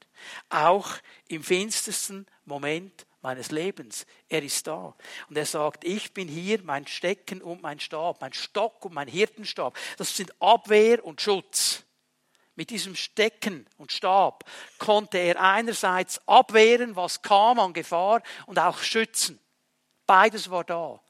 [0.50, 0.90] Auch
[1.30, 4.06] im finstersten Moment meines Lebens.
[4.28, 4.98] Er ist da.
[5.30, 9.08] Und er sagt, ich bin hier, mein Stecken und mein Stab, mein Stock und mein
[9.08, 9.78] Hirtenstab.
[9.96, 11.86] Das sind Abwehr und Schutz.
[12.60, 14.44] Mit diesem Stecken und Stab
[14.80, 19.40] konnte er einerseits abwehren, was kam an Gefahr, und auch schützen.
[20.06, 21.02] Beides war da.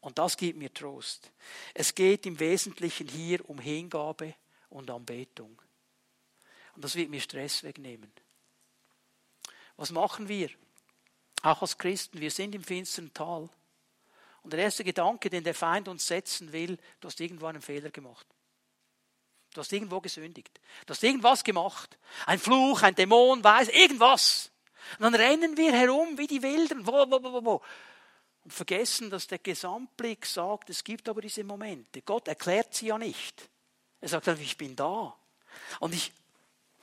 [0.00, 1.32] Und das gibt mir Trost.
[1.72, 4.34] Es geht im Wesentlichen hier um Hingabe
[4.68, 5.58] und Anbetung.
[6.74, 8.12] Und das wird mir Stress wegnehmen.
[9.78, 10.50] Was machen wir?
[11.40, 13.48] Auch als Christen, wir sind im finsteren Tal.
[14.42, 17.88] Und der erste Gedanke, den der Feind uns setzen will, du hast irgendwo einen Fehler
[17.88, 18.26] gemacht.
[19.54, 20.60] Du hast irgendwo gesündigt.
[20.84, 21.96] Du hast irgendwas gemacht.
[22.26, 24.50] Ein Fluch, ein Dämon, weiß, irgendwas.
[24.98, 26.86] Und dann rennen wir herum wie die Wilden.
[26.86, 27.62] Wo, wo, wo, wo.
[28.42, 32.02] Und vergessen, dass der Gesamtblick sagt, es gibt aber diese Momente.
[32.02, 33.48] Gott erklärt sie ja nicht.
[34.00, 35.16] Er sagt einfach, ich bin da.
[35.78, 36.12] Und ich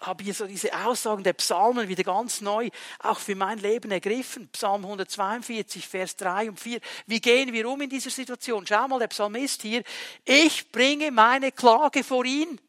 [0.02, 4.49] habe hier so diese Aussagen der Psalmen wieder ganz neu auch für mein Leben ergriffen.
[4.49, 6.80] Psalm 142, Vers 3 und 4.
[7.06, 8.66] Wie gehen wir um in dieser Situation?
[8.66, 9.84] Schau mal, der Psalmist hier.
[10.26, 12.60] Ich bringe meine Klage vor ihn.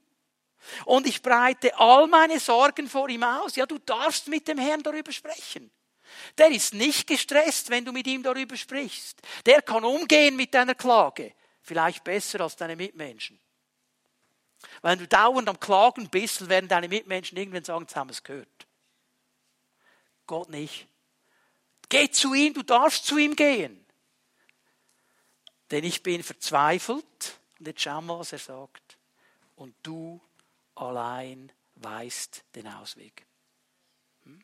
[0.85, 3.57] Und ich breite all meine Sorgen vor ihm aus.
[3.57, 5.71] Ja, du darfst mit dem Herrn darüber sprechen.
[6.39, 9.21] Der ist nicht gestresst, wenn du mit ihm darüber sprichst.
[9.47, 11.33] Der kann umgehen mit deiner Klage.
[11.63, 13.41] Vielleicht besser als deine Mitmenschen.
[14.83, 18.23] Wenn du dauernd am Klagen bist, werden deine Mitmenschen irgendwann sagen, jetzt haben wir es
[18.23, 18.67] gehört.
[20.27, 20.87] Gott nicht.
[21.89, 23.85] Geh zu ihm, du darfst zu ihm gehen.
[25.71, 27.39] Denn ich bin verzweifelt.
[27.59, 28.99] Und jetzt schau mal, was er sagt.
[29.57, 30.21] Und du
[30.75, 33.27] allein weißt den Ausweg.
[34.25, 34.43] Hm?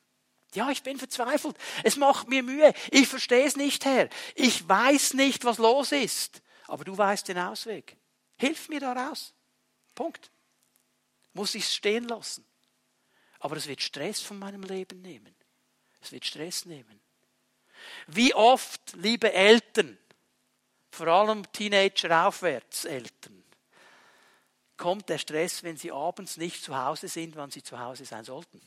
[0.54, 1.56] Ja, ich bin verzweifelt.
[1.84, 2.72] Es macht mir Mühe.
[2.90, 4.08] Ich verstehe es nicht, Herr.
[4.34, 6.42] Ich weiß nicht, was los ist.
[6.66, 7.96] Aber du weißt den Ausweg.
[8.36, 9.34] Hilf mir daraus.
[9.98, 10.30] Punkt.
[11.32, 12.44] Muss ich es stehen lassen.
[13.40, 15.34] Aber es wird Stress von meinem Leben nehmen.
[16.00, 17.00] Es wird Stress nehmen.
[18.06, 19.98] Wie oft, liebe Eltern,
[20.92, 23.42] vor allem Teenager aufwärts Eltern,
[24.76, 28.22] kommt der Stress, wenn sie abends nicht zu Hause sind, wann sie zu Hause sein
[28.22, 28.60] sollten.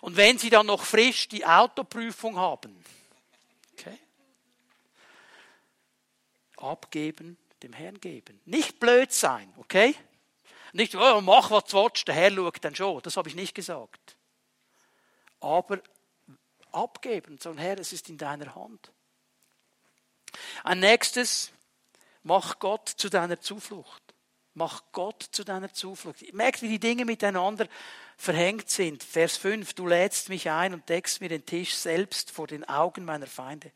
[0.00, 2.82] Und wenn sie dann noch frisch die Autoprüfung haben.
[3.74, 3.98] Okay?
[6.56, 8.40] Abgeben, dem Herrn geben.
[8.46, 9.94] Nicht blöd sein, okay?
[10.72, 13.02] Nicht, oh, mach was du willst, der Herr schaut dann schon.
[13.02, 14.16] Das habe ich nicht gesagt.
[15.40, 15.80] Aber
[16.70, 18.90] abgeben, sagen, Herr, es ist in deiner Hand.
[20.64, 21.52] Ein nächstes,
[22.22, 24.02] mach Gott zu deiner Zuflucht.
[24.54, 26.32] Mach Gott zu deiner Zuflucht.
[26.34, 27.66] Merkt, wie die Dinge miteinander
[28.18, 29.02] verhängt sind.
[29.02, 33.04] Vers 5, du lädst mich ein und deckst mir den Tisch selbst vor den Augen
[33.04, 33.72] meiner Feinde.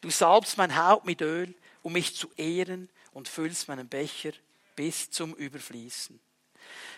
[0.00, 4.32] Du salbst mein Haupt mit Öl, um mich zu ehren und füllst meinen Becher
[4.74, 6.20] bis zum Überfließen.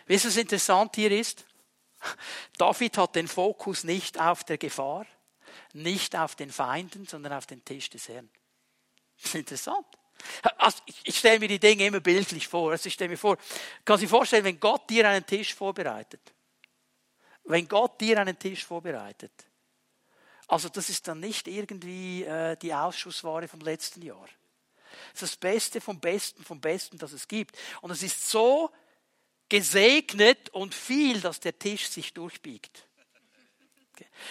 [0.06, 1.44] Wisst ihr, was interessant hier ist?
[2.58, 5.06] David hat den Fokus nicht auf der Gefahr,
[5.72, 8.28] nicht auf den Feinden, sondern auf den Tisch des Herrn.
[9.16, 9.86] Das ist interessant.
[10.58, 12.72] Also ich stelle mir die Dinge immer bildlich vor.
[12.72, 13.36] Also ich stelle mir vor,
[13.84, 16.20] kann sich vorstellen, wenn Gott dir einen Tisch vorbereitet.
[17.44, 19.32] Wenn Gott dir einen Tisch vorbereitet.
[20.48, 24.28] Also das ist dann nicht irgendwie äh, die Ausschussware vom letzten Jahr.
[25.12, 27.56] Das ist das Beste vom Besten vom Besten, das es gibt.
[27.80, 28.70] Und es ist so
[29.48, 32.86] gesegnet und viel, dass der Tisch sich durchbiegt.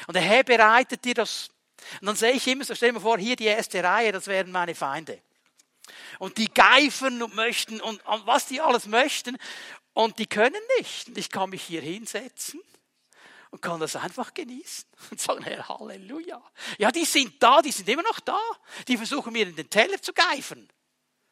[0.08, 1.50] Und der Herr bereitet dir das.
[2.02, 4.52] Und dann sehe ich immer so, stell dir vor, hier die erste Reihe, das wären
[4.52, 5.22] meine Feinde.
[6.20, 9.38] Und die geifern und möchten und, und was die alles möchten.
[9.94, 11.08] Und die können nicht.
[11.08, 12.62] Und ich kann mich hier hinsetzen
[13.56, 16.44] und kann das einfach genießen und sagen, Herr, Halleluja.
[16.78, 18.38] Ja, die sind da, die sind immer noch da.
[18.86, 20.68] Die versuchen mir in den Teller zu geifern.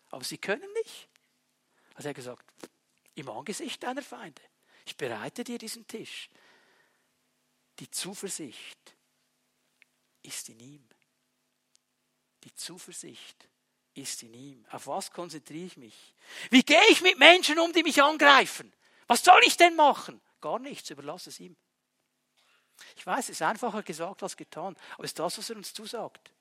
[0.10, 1.10] Aber sie können nicht.
[1.96, 2.50] Hat er gesagt,
[3.16, 4.42] im Angesicht deiner Feinde.
[4.86, 6.30] Ich bereite dir diesen Tisch.
[7.80, 8.96] Die Zuversicht
[10.22, 10.88] ist in ihm.
[12.46, 13.50] Die Zuversicht
[13.96, 14.66] ist in ihm.
[14.72, 16.16] Auf was konzentriere ich mich?
[16.52, 18.72] Wie gehe ich mit Menschen um, die mich angreifen?
[19.08, 20.22] Was soll ich denn machen?
[20.40, 21.58] Gar nichts, überlasse es ihm.
[22.96, 25.74] Ich weiß, es ist einfacher gesagt als getan, aber es ist das, was er uns
[25.74, 26.32] zusagt.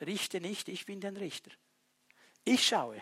[0.00, 1.50] Richte nicht, ich bin dein Richter.
[2.44, 3.00] Ich schaue.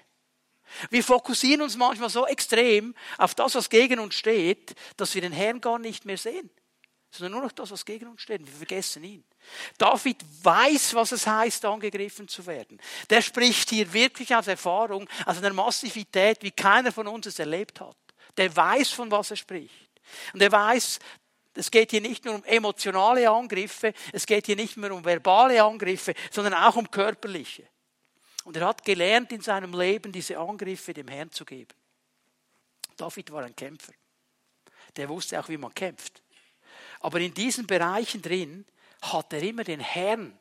[0.91, 5.33] Wir fokussieren uns manchmal so extrem auf das, was gegen uns steht, dass wir den
[5.33, 6.51] Herrn gar nicht mehr sehen,
[7.11, 8.47] sondern nur noch das, was gegen uns steht.
[8.47, 9.25] Wir vergessen ihn.
[9.77, 12.81] David weiß, was es heißt, angegriffen zu werden.
[13.11, 17.81] Der spricht hier wirklich aus Erfahrung, aus einer Massivität, wie keiner von uns es erlebt
[17.81, 17.97] hat.
[18.37, 19.91] Der weiß, von was er spricht.
[20.33, 21.01] Und er weiß,
[21.55, 25.63] es geht hier nicht nur um emotionale Angriffe, es geht hier nicht mehr um verbale
[25.63, 27.69] Angriffe, sondern auch um körperliche.
[28.45, 31.75] Und er hat gelernt in seinem Leben, diese Angriffe dem Herrn zu geben.
[32.97, 33.93] David war ein Kämpfer.
[34.97, 36.23] Der wusste auch, wie man kämpft.
[37.01, 38.67] Aber in diesen Bereichen drin
[39.01, 40.39] hat er immer den Herrn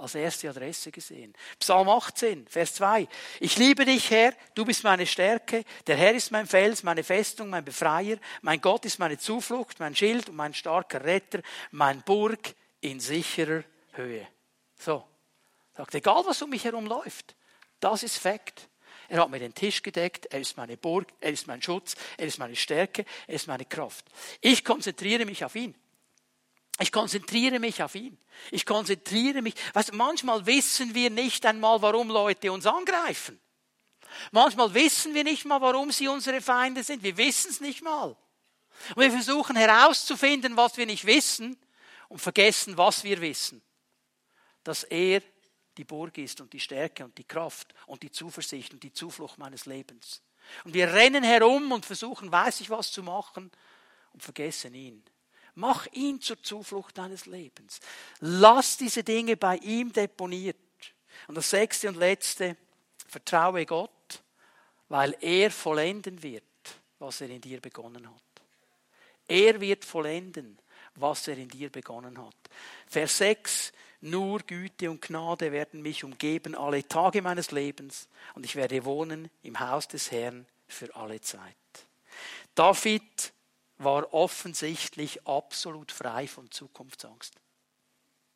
[0.00, 1.34] als erste Adresse gesehen.
[1.58, 3.06] Psalm 18, Vers 2.
[3.40, 7.50] Ich liebe dich, Herr, du bist meine Stärke, der Herr ist mein Fels, meine Festung,
[7.50, 11.40] mein Befreier, mein Gott ist meine Zuflucht, mein Schild und mein starker Retter,
[11.70, 14.26] mein Burg in sicherer Höhe.
[14.78, 15.04] So,
[15.76, 17.36] sagt, egal was um mich herum läuft,
[17.80, 18.68] das ist Fakt.
[19.08, 22.26] Er hat mir den Tisch gedeckt, er ist meine Burg, er ist mein Schutz, er
[22.26, 24.04] ist meine Stärke, er ist meine Kraft.
[24.40, 25.74] Ich konzentriere mich auf ihn.
[26.80, 28.16] Ich konzentriere mich auf ihn.
[28.50, 29.54] Ich konzentriere mich.
[29.74, 33.38] Weißt, manchmal wissen wir nicht einmal, warum Leute uns angreifen.
[34.32, 37.02] Manchmal wissen wir nicht mal, warum sie unsere Feinde sind.
[37.02, 38.16] Wir wissen es nicht mal.
[38.94, 41.58] Und wir versuchen herauszufinden, was wir nicht wissen
[42.08, 43.62] und vergessen, was wir wissen.
[44.64, 45.22] Dass er
[45.76, 49.36] die Burg ist und die Stärke und die Kraft und die Zuversicht und die Zuflucht
[49.36, 50.22] meines Lebens.
[50.64, 53.50] Und wir rennen herum und versuchen, weiß ich was zu machen
[54.12, 55.04] und vergessen ihn.
[55.60, 57.80] Mach ihn zur Zuflucht deines Lebens.
[58.20, 60.56] Lass diese Dinge bei ihm deponiert.
[61.28, 62.56] Und das sechste und letzte,
[63.06, 64.22] vertraue Gott,
[64.88, 66.44] weil er vollenden wird,
[66.98, 68.22] was er in dir begonnen hat.
[69.28, 70.58] Er wird vollenden,
[70.94, 72.36] was er in dir begonnen hat.
[72.86, 78.56] Vers 6, nur Güte und Gnade werden mich umgeben alle Tage meines Lebens und ich
[78.56, 81.54] werde wohnen im Haus des Herrn für alle Zeit.
[82.54, 83.34] David
[83.82, 87.34] war offensichtlich absolut frei von Zukunftsangst.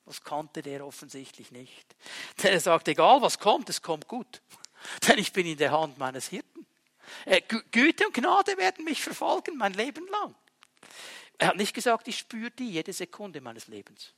[0.07, 1.95] Das kannte der offensichtlich nicht.
[2.43, 4.43] Der sagt, egal was kommt, es kommt gut.
[5.09, 6.67] Denn ich bin in der Hand meines Hirten.
[7.27, 10.35] Äh, Güte und Gnade werden mich verfolgen mein Leben lang.
[11.39, 14.13] Er hat nicht gesagt, ich spüre die jede Sekunde meines Lebens.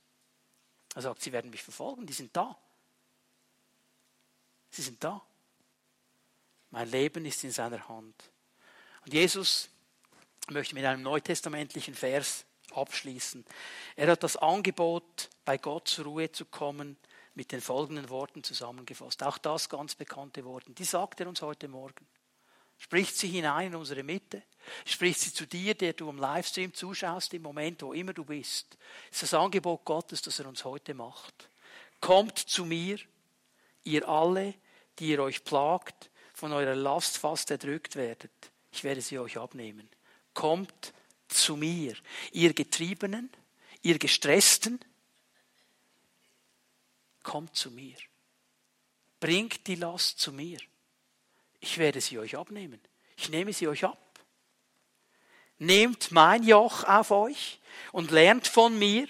[0.95, 2.57] Er sagt, sie werden mich verfolgen, die sind da.
[4.69, 5.21] Sie sind da.
[6.69, 8.15] Mein Leben ist in seiner Hand.
[9.05, 9.69] Und Jesus
[10.51, 13.45] möchte mit einem neutestamentlichen Vers abschließen.
[13.95, 16.97] Er hat das Angebot, bei Gott zur Ruhe zu kommen,
[17.33, 19.23] mit den folgenden Worten zusammengefasst.
[19.23, 20.71] Auch das ganz bekannte Worte.
[20.71, 22.07] Die sagt er uns heute Morgen.
[22.79, 24.43] Spricht sie hinein in unsere Mitte.
[24.85, 28.77] Spricht sie zu dir, der du am Livestream zuschaust, im Moment, wo immer du bist.
[29.09, 31.49] Das ist das Angebot Gottes, das er uns heute macht.
[32.01, 32.99] Kommt zu mir,
[33.83, 34.53] ihr alle,
[34.99, 38.31] die ihr euch plagt, von eurer Last fast erdrückt werdet.
[38.71, 39.89] Ich werde sie euch abnehmen
[40.37, 40.93] kommt
[41.27, 41.95] zu mir.
[42.31, 43.31] Ihr Getriebenen,
[43.81, 44.79] ihr Gestressten,
[47.23, 47.97] kommt zu mir.
[49.19, 50.59] Bringt die Last zu mir.
[51.59, 52.79] Ich werde sie euch abnehmen.
[53.15, 54.19] Ich nehme sie euch ab.
[55.57, 57.59] Nehmt mein Joch auf euch
[57.91, 59.07] und lernt von mir,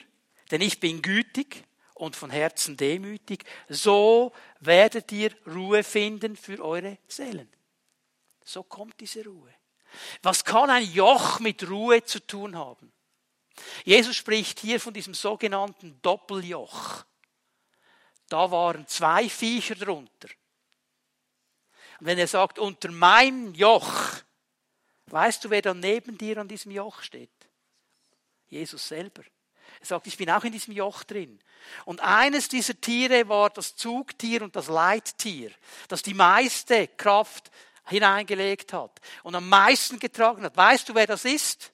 [0.50, 3.44] denn ich bin gütig und von Herzen demütig.
[3.68, 7.50] So werdet ihr Ruhe finden für eure Seelen.
[8.46, 9.57] So kommt diese Ruhe.
[10.22, 12.92] Was kann ein Joch mit Ruhe zu tun haben?
[13.84, 17.06] Jesus spricht hier von diesem sogenannten Doppeljoch.
[18.30, 20.30] Da waren zwei Viecher drunter.
[22.00, 23.92] Und wenn er sagt, unter meinem Joch,
[25.08, 27.32] weißt du, wer dann neben dir an diesem Joch steht?
[28.48, 29.24] Jesus selber.
[29.80, 31.40] Er sagt, ich bin auch in diesem Joch drin.
[31.86, 35.52] Und eines dieser Tiere war das Zugtier und das Leittier,
[35.88, 37.52] das die meiste Kraft
[37.88, 40.56] hineingelegt hat und am meisten getragen hat.
[40.56, 41.72] Weißt du, wer das ist?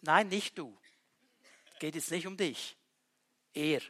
[0.00, 0.76] Nein, nicht du.
[1.78, 2.76] Geht jetzt nicht um dich.
[3.52, 3.80] Er.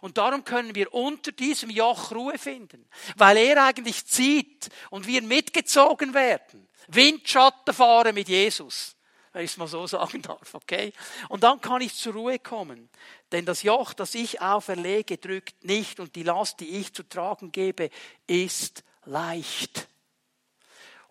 [0.00, 5.22] Und darum können wir unter diesem Joch Ruhe finden, weil er eigentlich zieht und wir
[5.22, 6.68] mitgezogen werden.
[6.88, 8.96] Windschatten fahren mit Jesus,
[9.32, 10.92] wenn ich es mal so sagen darf, okay?
[11.28, 12.88] Und dann kann ich zur Ruhe kommen.
[13.32, 17.52] Denn das Joch, das ich auferlege, drückt nicht und die Last, die ich zu tragen
[17.52, 17.90] gebe,
[18.26, 19.88] ist leicht.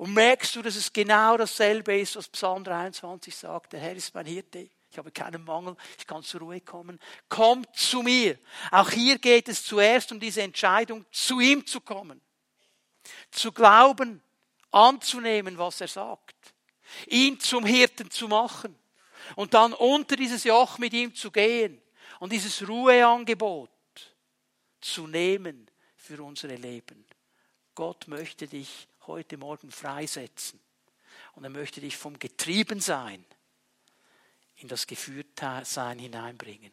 [0.04, 3.72] Und merkst du, dass es genau dasselbe ist, was Psalm 23 sagt?
[3.72, 4.70] Der Herr ist mein Hirte.
[4.92, 5.78] Ich habe keinen Mangel.
[5.98, 7.00] Ich kann zur Ruhe kommen.
[7.30, 8.38] Kommt zu mir.
[8.70, 12.20] Auch hier geht es zuerst um diese Entscheidung, zu ihm zu kommen.
[13.32, 14.22] Zu glauben,
[14.72, 16.36] anzunehmen, was er sagt.
[17.08, 18.78] Ihn zum Hirten zu machen.
[19.38, 21.82] Und dann unter dieses Joch mit ihm zu gehen.
[22.20, 23.70] Und dieses Ruheangebot
[24.82, 27.06] zu nehmen für unsere Leben.
[27.74, 30.60] Gott möchte dich heute Morgen freisetzen.
[31.34, 33.26] Und er möchte dich vom Getriebensein
[34.58, 36.72] in das Geführtsein hineinbringen.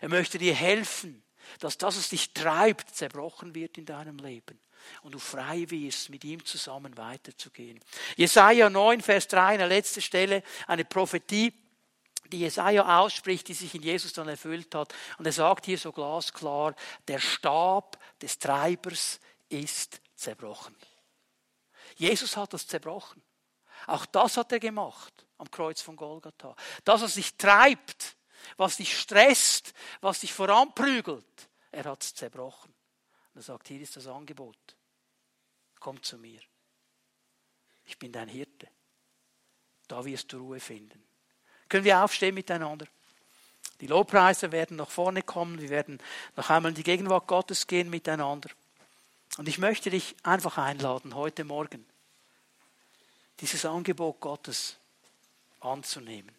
[0.00, 1.22] Er möchte dir helfen,
[1.58, 4.58] dass das, was dich treibt, zerbrochen wird in deinem Leben
[5.02, 7.80] und du frei wirst, mit ihm zusammen weiterzugehen.
[8.16, 11.52] Jesaja 9, Vers 3, eine letzte Stelle, eine Prophetie,
[12.32, 14.94] die Jesaja ausspricht, die sich in Jesus dann erfüllt hat.
[15.18, 16.74] Und er sagt hier so glasklar,
[17.08, 20.76] der Stab des Treibers ist zerbrochen.
[22.00, 23.22] Jesus hat das zerbrochen.
[23.86, 26.56] Auch das hat er gemacht am Kreuz von Golgatha.
[26.82, 28.16] Das, was dich treibt,
[28.56, 32.72] was dich stresst, was dich voranprügelt, er hat es zerbrochen.
[33.34, 34.56] Und er sagt, hier ist das Angebot.
[35.78, 36.40] Komm zu mir.
[37.84, 38.68] Ich bin dein Hirte.
[39.86, 41.04] Da wirst du Ruhe finden.
[41.68, 42.86] Können wir aufstehen miteinander?
[43.82, 45.60] Die Lobpreise werden nach vorne kommen.
[45.60, 45.98] Wir werden
[46.34, 48.48] noch einmal in die Gegenwart Gottes gehen miteinander.
[49.36, 51.86] Und ich möchte dich einfach einladen, heute Morgen
[53.40, 54.76] dieses Angebot Gottes
[55.60, 56.34] anzunehmen.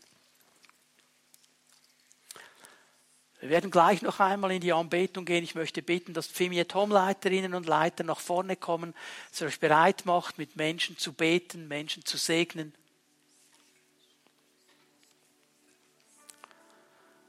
[3.40, 5.44] Wir werden gleich noch einmal in die Anbetung gehen.
[5.44, 8.94] Ich möchte bitten, dass Pfimiet-Home-Leiterinnen und Leiter nach vorne kommen,
[9.40, 12.72] ihr euch bereit macht, mit Menschen zu beten, Menschen zu segnen.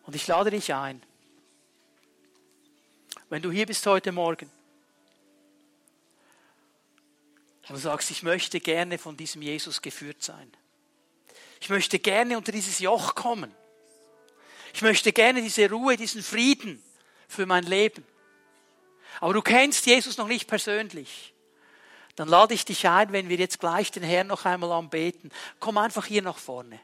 [0.04, 1.02] Und ich lade dich ein,
[3.30, 4.50] wenn du hier bist heute Morgen
[7.68, 10.50] und du sagst, ich möchte gerne von diesem Jesus geführt sein.
[11.60, 13.54] Ich möchte gerne unter dieses Joch kommen.
[14.74, 16.82] Ich möchte gerne diese Ruhe, diesen Frieden
[17.28, 18.04] für mein Leben.
[19.20, 21.34] Aber du kennst Jesus noch nicht persönlich.
[22.16, 25.30] Dann lade ich dich ein, wenn wir jetzt gleich den Herrn noch einmal anbeten.
[25.60, 26.80] Komm einfach hier nach vorne.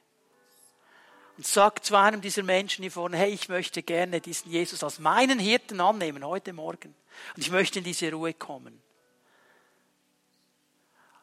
[1.37, 4.99] Und sag zu einem dieser Menschen hier vorne, hey, ich möchte gerne diesen Jesus als
[4.99, 6.95] meinen Hirten annehmen heute Morgen.
[7.37, 8.83] Und ich möchte in diese Ruhe kommen.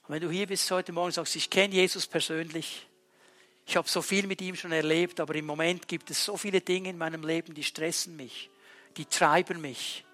[0.07, 2.87] Und wenn du hier bist heute Morgen und sagst, ich kenne Jesus persönlich,
[3.65, 6.61] ich habe so viel mit ihm schon erlebt, aber im Moment gibt es so viele
[6.61, 8.51] Dinge in meinem Leben, die stressen mich,
[8.97, 10.05] die treiben mich.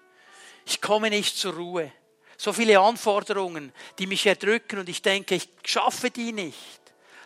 [0.64, 1.92] Ich komme nicht zur Ruhe.
[2.38, 6.80] So viele Anforderungen, die mich erdrücken und ich denke, ich schaffe die nicht.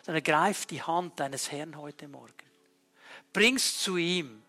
[0.04, 2.34] Dann ergreif die Hand deines Herrn heute Morgen.
[3.32, 4.42] Bring's zu ihm.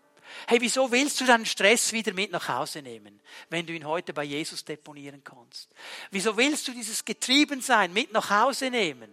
[0.46, 4.12] Hey, wieso willst du deinen Stress wieder mit nach Hause nehmen, wenn du ihn heute
[4.12, 5.70] bei Jesus deponieren kannst?
[6.10, 9.12] Wieso willst du dieses Getriebensein mit nach Hause nehmen?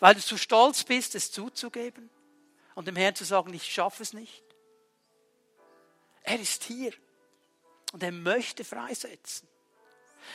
[0.00, 2.10] Weil du zu stolz bist, es zuzugeben
[2.74, 4.42] und dem Herrn zu sagen, ich schaffe es nicht.
[6.22, 6.92] Er ist hier
[7.92, 9.48] und er möchte freisetzen.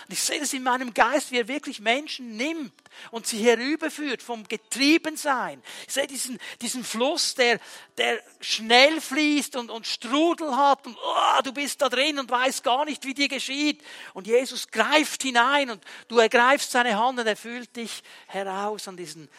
[0.08, 2.74] Und ich sehe das in meinem Geist, wie er wirklich Menschen nimmt
[3.12, 5.62] und sie herüberführt vom Getriebensein.
[5.88, 7.60] Ich sehe diesen, diesen Fluss, der,
[7.98, 12.64] der schnell fließt und, und Strudel hat und oh, du bist da drin und weißt
[12.64, 13.82] gar nicht, wie dir geschieht.
[14.14, 18.98] Und Jesus greift hinein und du ergreifst seine Hand und er fühlt dich heraus an
[18.98, 19.30] diesen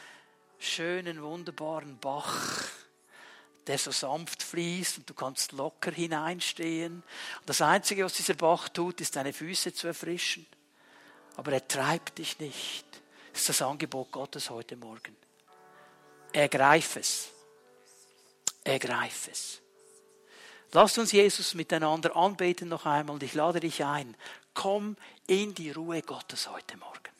[0.58, 2.81] schönen, wunderbaren Bach
[3.66, 6.96] der so sanft fließt und du kannst locker hineinstehen.
[7.40, 10.46] Und das Einzige, was dieser Bach tut, ist deine Füße zu erfrischen.
[11.36, 12.86] Aber er treibt dich nicht.
[13.32, 15.16] Das ist das Angebot Gottes heute Morgen.
[16.32, 17.28] Ergreif es.
[18.64, 19.60] Ergreif es.
[20.72, 24.16] Lasst uns Jesus miteinander anbeten noch einmal und ich lade dich ein.
[24.54, 24.96] Komm
[25.26, 27.11] in die Ruhe Gottes heute Morgen.